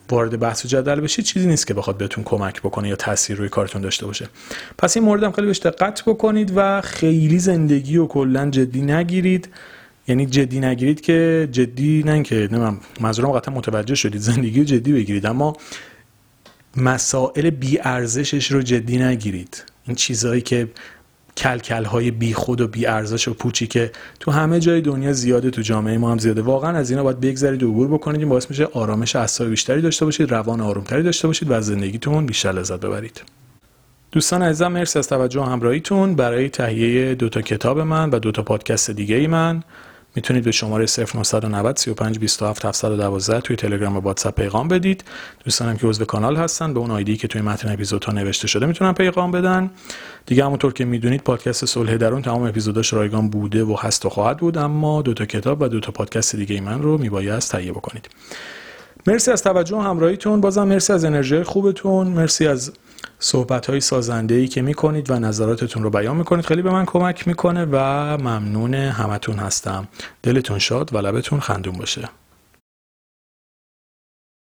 وارد 0.09 0.39
بحث 0.39 0.65
و 0.65 0.67
جدل 0.67 0.99
بشید 0.99 1.25
چیزی 1.25 1.47
نیست 1.47 1.67
که 1.67 1.73
بخواد 1.73 1.97
بهتون 1.97 2.23
کمک 2.23 2.61
بکنه 2.61 2.89
یا 2.89 2.95
تاثیر 2.95 3.37
روی 3.37 3.49
کارتون 3.49 3.81
داشته 3.81 4.05
باشه. 4.05 4.29
پس 4.77 4.97
این 4.97 5.05
موردم 5.05 5.31
خیلی 5.31 5.47
بهش 5.47 5.59
دقت 5.59 6.03
بکنید 6.05 6.53
و 6.55 6.81
خیلی 6.81 7.39
زندگی 7.39 7.97
و 7.97 8.05
کلا 8.05 8.49
جدی 8.49 8.81
نگیرید. 8.81 9.49
یعنی 10.07 10.25
جدی 10.25 10.59
نگیرید 10.59 11.01
که 11.01 11.49
جدی 11.51 12.03
نه 12.05 12.23
که 12.23 12.35
نمی‌دونم 12.35 12.79
منظورم 12.99 13.31
قطعا 13.31 13.53
متوجه 13.53 13.95
شدید 13.95 14.21
زندگی 14.21 14.65
جدی 14.65 14.93
بگیرید 14.93 15.25
اما 15.25 15.57
مسائل 16.77 17.49
بی 17.49 17.79
ارزشش 17.81 18.51
رو 18.51 18.61
جدی 18.61 18.97
نگیرید. 18.97 19.63
این 19.87 19.95
چیزهایی 19.95 20.41
که 20.41 20.67
کلکل 21.37 21.85
های 21.85 22.11
بی 22.11 22.33
خود 22.33 22.61
و 22.61 22.67
بی 22.67 22.85
ارزش 22.85 23.27
و 23.27 23.33
پوچی 23.33 23.67
که 23.67 23.91
تو 24.19 24.31
همه 24.31 24.59
جای 24.59 24.81
دنیا 24.81 25.13
زیاده 25.13 25.49
تو 25.49 25.61
جامعه 25.61 25.97
ما 25.97 26.11
هم 26.11 26.17
زیاده. 26.17 26.41
واقعا 26.41 26.77
از 26.77 26.89
اینا 26.91 27.03
باید 27.03 27.19
بگذرید 27.19 27.63
و 27.63 27.69
عبور 27.69 27.87
بکنید. 27.87 28.19
این 28.19 28.29
باعث 28.29 28.49
میشه 28.49 28.65
آرامش 28.65 29.15
اعصاب 29.15 29.47
بیشتری 29.47 29.81
داشته 29.81 30.05
باشید 30.05 30.31
روان 30.31 30.61
آرومتری 30.61 31.03
داشته 31.03 31.27
باشید 31.27 31.49
و 31.49 31.53
از 31.53 31.65
زندگیتون 31.65 32.25
بیشتر 32.25 32.51
لذت 32.51 32.79
ببرید. 32.79 33.21
دوستان 34.11 34.41
عزیزم 34.41 34.67
مرسی 34.67 34.99
از 34.99 35.07
توجه 35.07 35.41
و 35.41 35.43
همراهیتون. 35.43 36.15
برای 36.15 36.49
تهیه 36.49 37.15
دوتا 37.15 37.41
کتاب 37.41 37.79
من 37.79 38.09
و 38.09 38.19
دوتا 38.19 38.43
پادکست 38.43 38.91
دیگه 38.91 39.15
ای 39.15 39.27
من 39.27 39.63
می‌تونید 40.15 40.43
به 40.43 40.51
شماره 40.51 40.85
0990 40.85 41.77
35 41.77 42.19
27 42.19 42.65
712 42.65 43.41
توی 43.41 43.55
تلگرام 43.55 43.97
و 43.97 43.99
واتساپ 43.99 44.35
پیغام 44.35 44.67
بدید. 44.67 45.03
دوستانم 45.43 45.77
که 45.77 45.87
عضو 45.87 46.05
کانال 46.05 46.35
هستن 46.35 46.73
به 46.73 46.79
اون 46.79 46.91
آیدی 46.91 47.17
که 47.17 47.27
توی 47.27 47.41
متن 47.41 47.73
اپیزودها 47.73 48.11
نوشته 48.11 48.47
شده 48.47 48.65
می‌تونن 48.65 48.93
پیغام 48.93 49.31
بدن. 49.31 49.71
دیگه 50.25 50.45
همونطور 50.45 50.73
که 50.73 50.85
می‌دونید 50.85 51.21
پادکست 51.21 51.65
صلح 51.65 51.97
درون 51.97 52.21
تمام 52.21 52.43
اپیزوداش 52.43 52.93
رایگان 52.93 53.29
بوده 53.29 53.63
و 53.63 53.75
هست 53.79 54.05
و 54.05 54.09
خواهد 54.09 54.37
بود 54.37 54.57
اما 54.57 55.01
دو 55.01 55.13
تا 55.13 55.25
کتاب 55.25 55.61
و 55.61 55.67
دو 55.67 55.79
تا 55.79 55.91
پادکست 55.91 56.35
دیگه 56.35 56.61
من 56.61 56.81
رو 56.81 56.97
میبایست 56.97 57.51
تهیه 57.51 57.71
بکنید. 57.71 58.09
مرسی 59.07 59.31
از 59.31 59.43
توجه 59.43 59.75
و 59.75 59.79
همراهیتون. 59.79 60.41
بازم 60.41 60.63
مرسی 60.63 60.93
از 60.93 61.05
انرژی 61.05 61.43
خوبتون. 61.43 62.07
مرسی 62.07 62.47
از 62.47 62.71
صحبت 63.19 63.65
های 63.65 63.79
سازنده 63.79 64.35
ای 64.35 64.47
که 64.47 64.61
می‌کنید 64.61 65.11
و 65.11 65.19
نظراتتون 65.19 65.83
رو 65.83 65.89
بیان 65.89 66.17
می‌کنید. 66.17 66.45
خیلی 66.45 66.61
به 66.61 66.71
من 66.71 66.85
کمک 66.85 67.27
می‌کنه 67.27 67.65
و 67.71 67.77
ممنون 68.17 68.73
همتون 68.73 69.35
هستم. 69.35 69.87
دلتون 70.23 70.59
شاد 70.59 70.95
و 70.95 70.97
لبتون 70.97 71.39
خندون 71.39 71.73
باشه. 71.77 72.09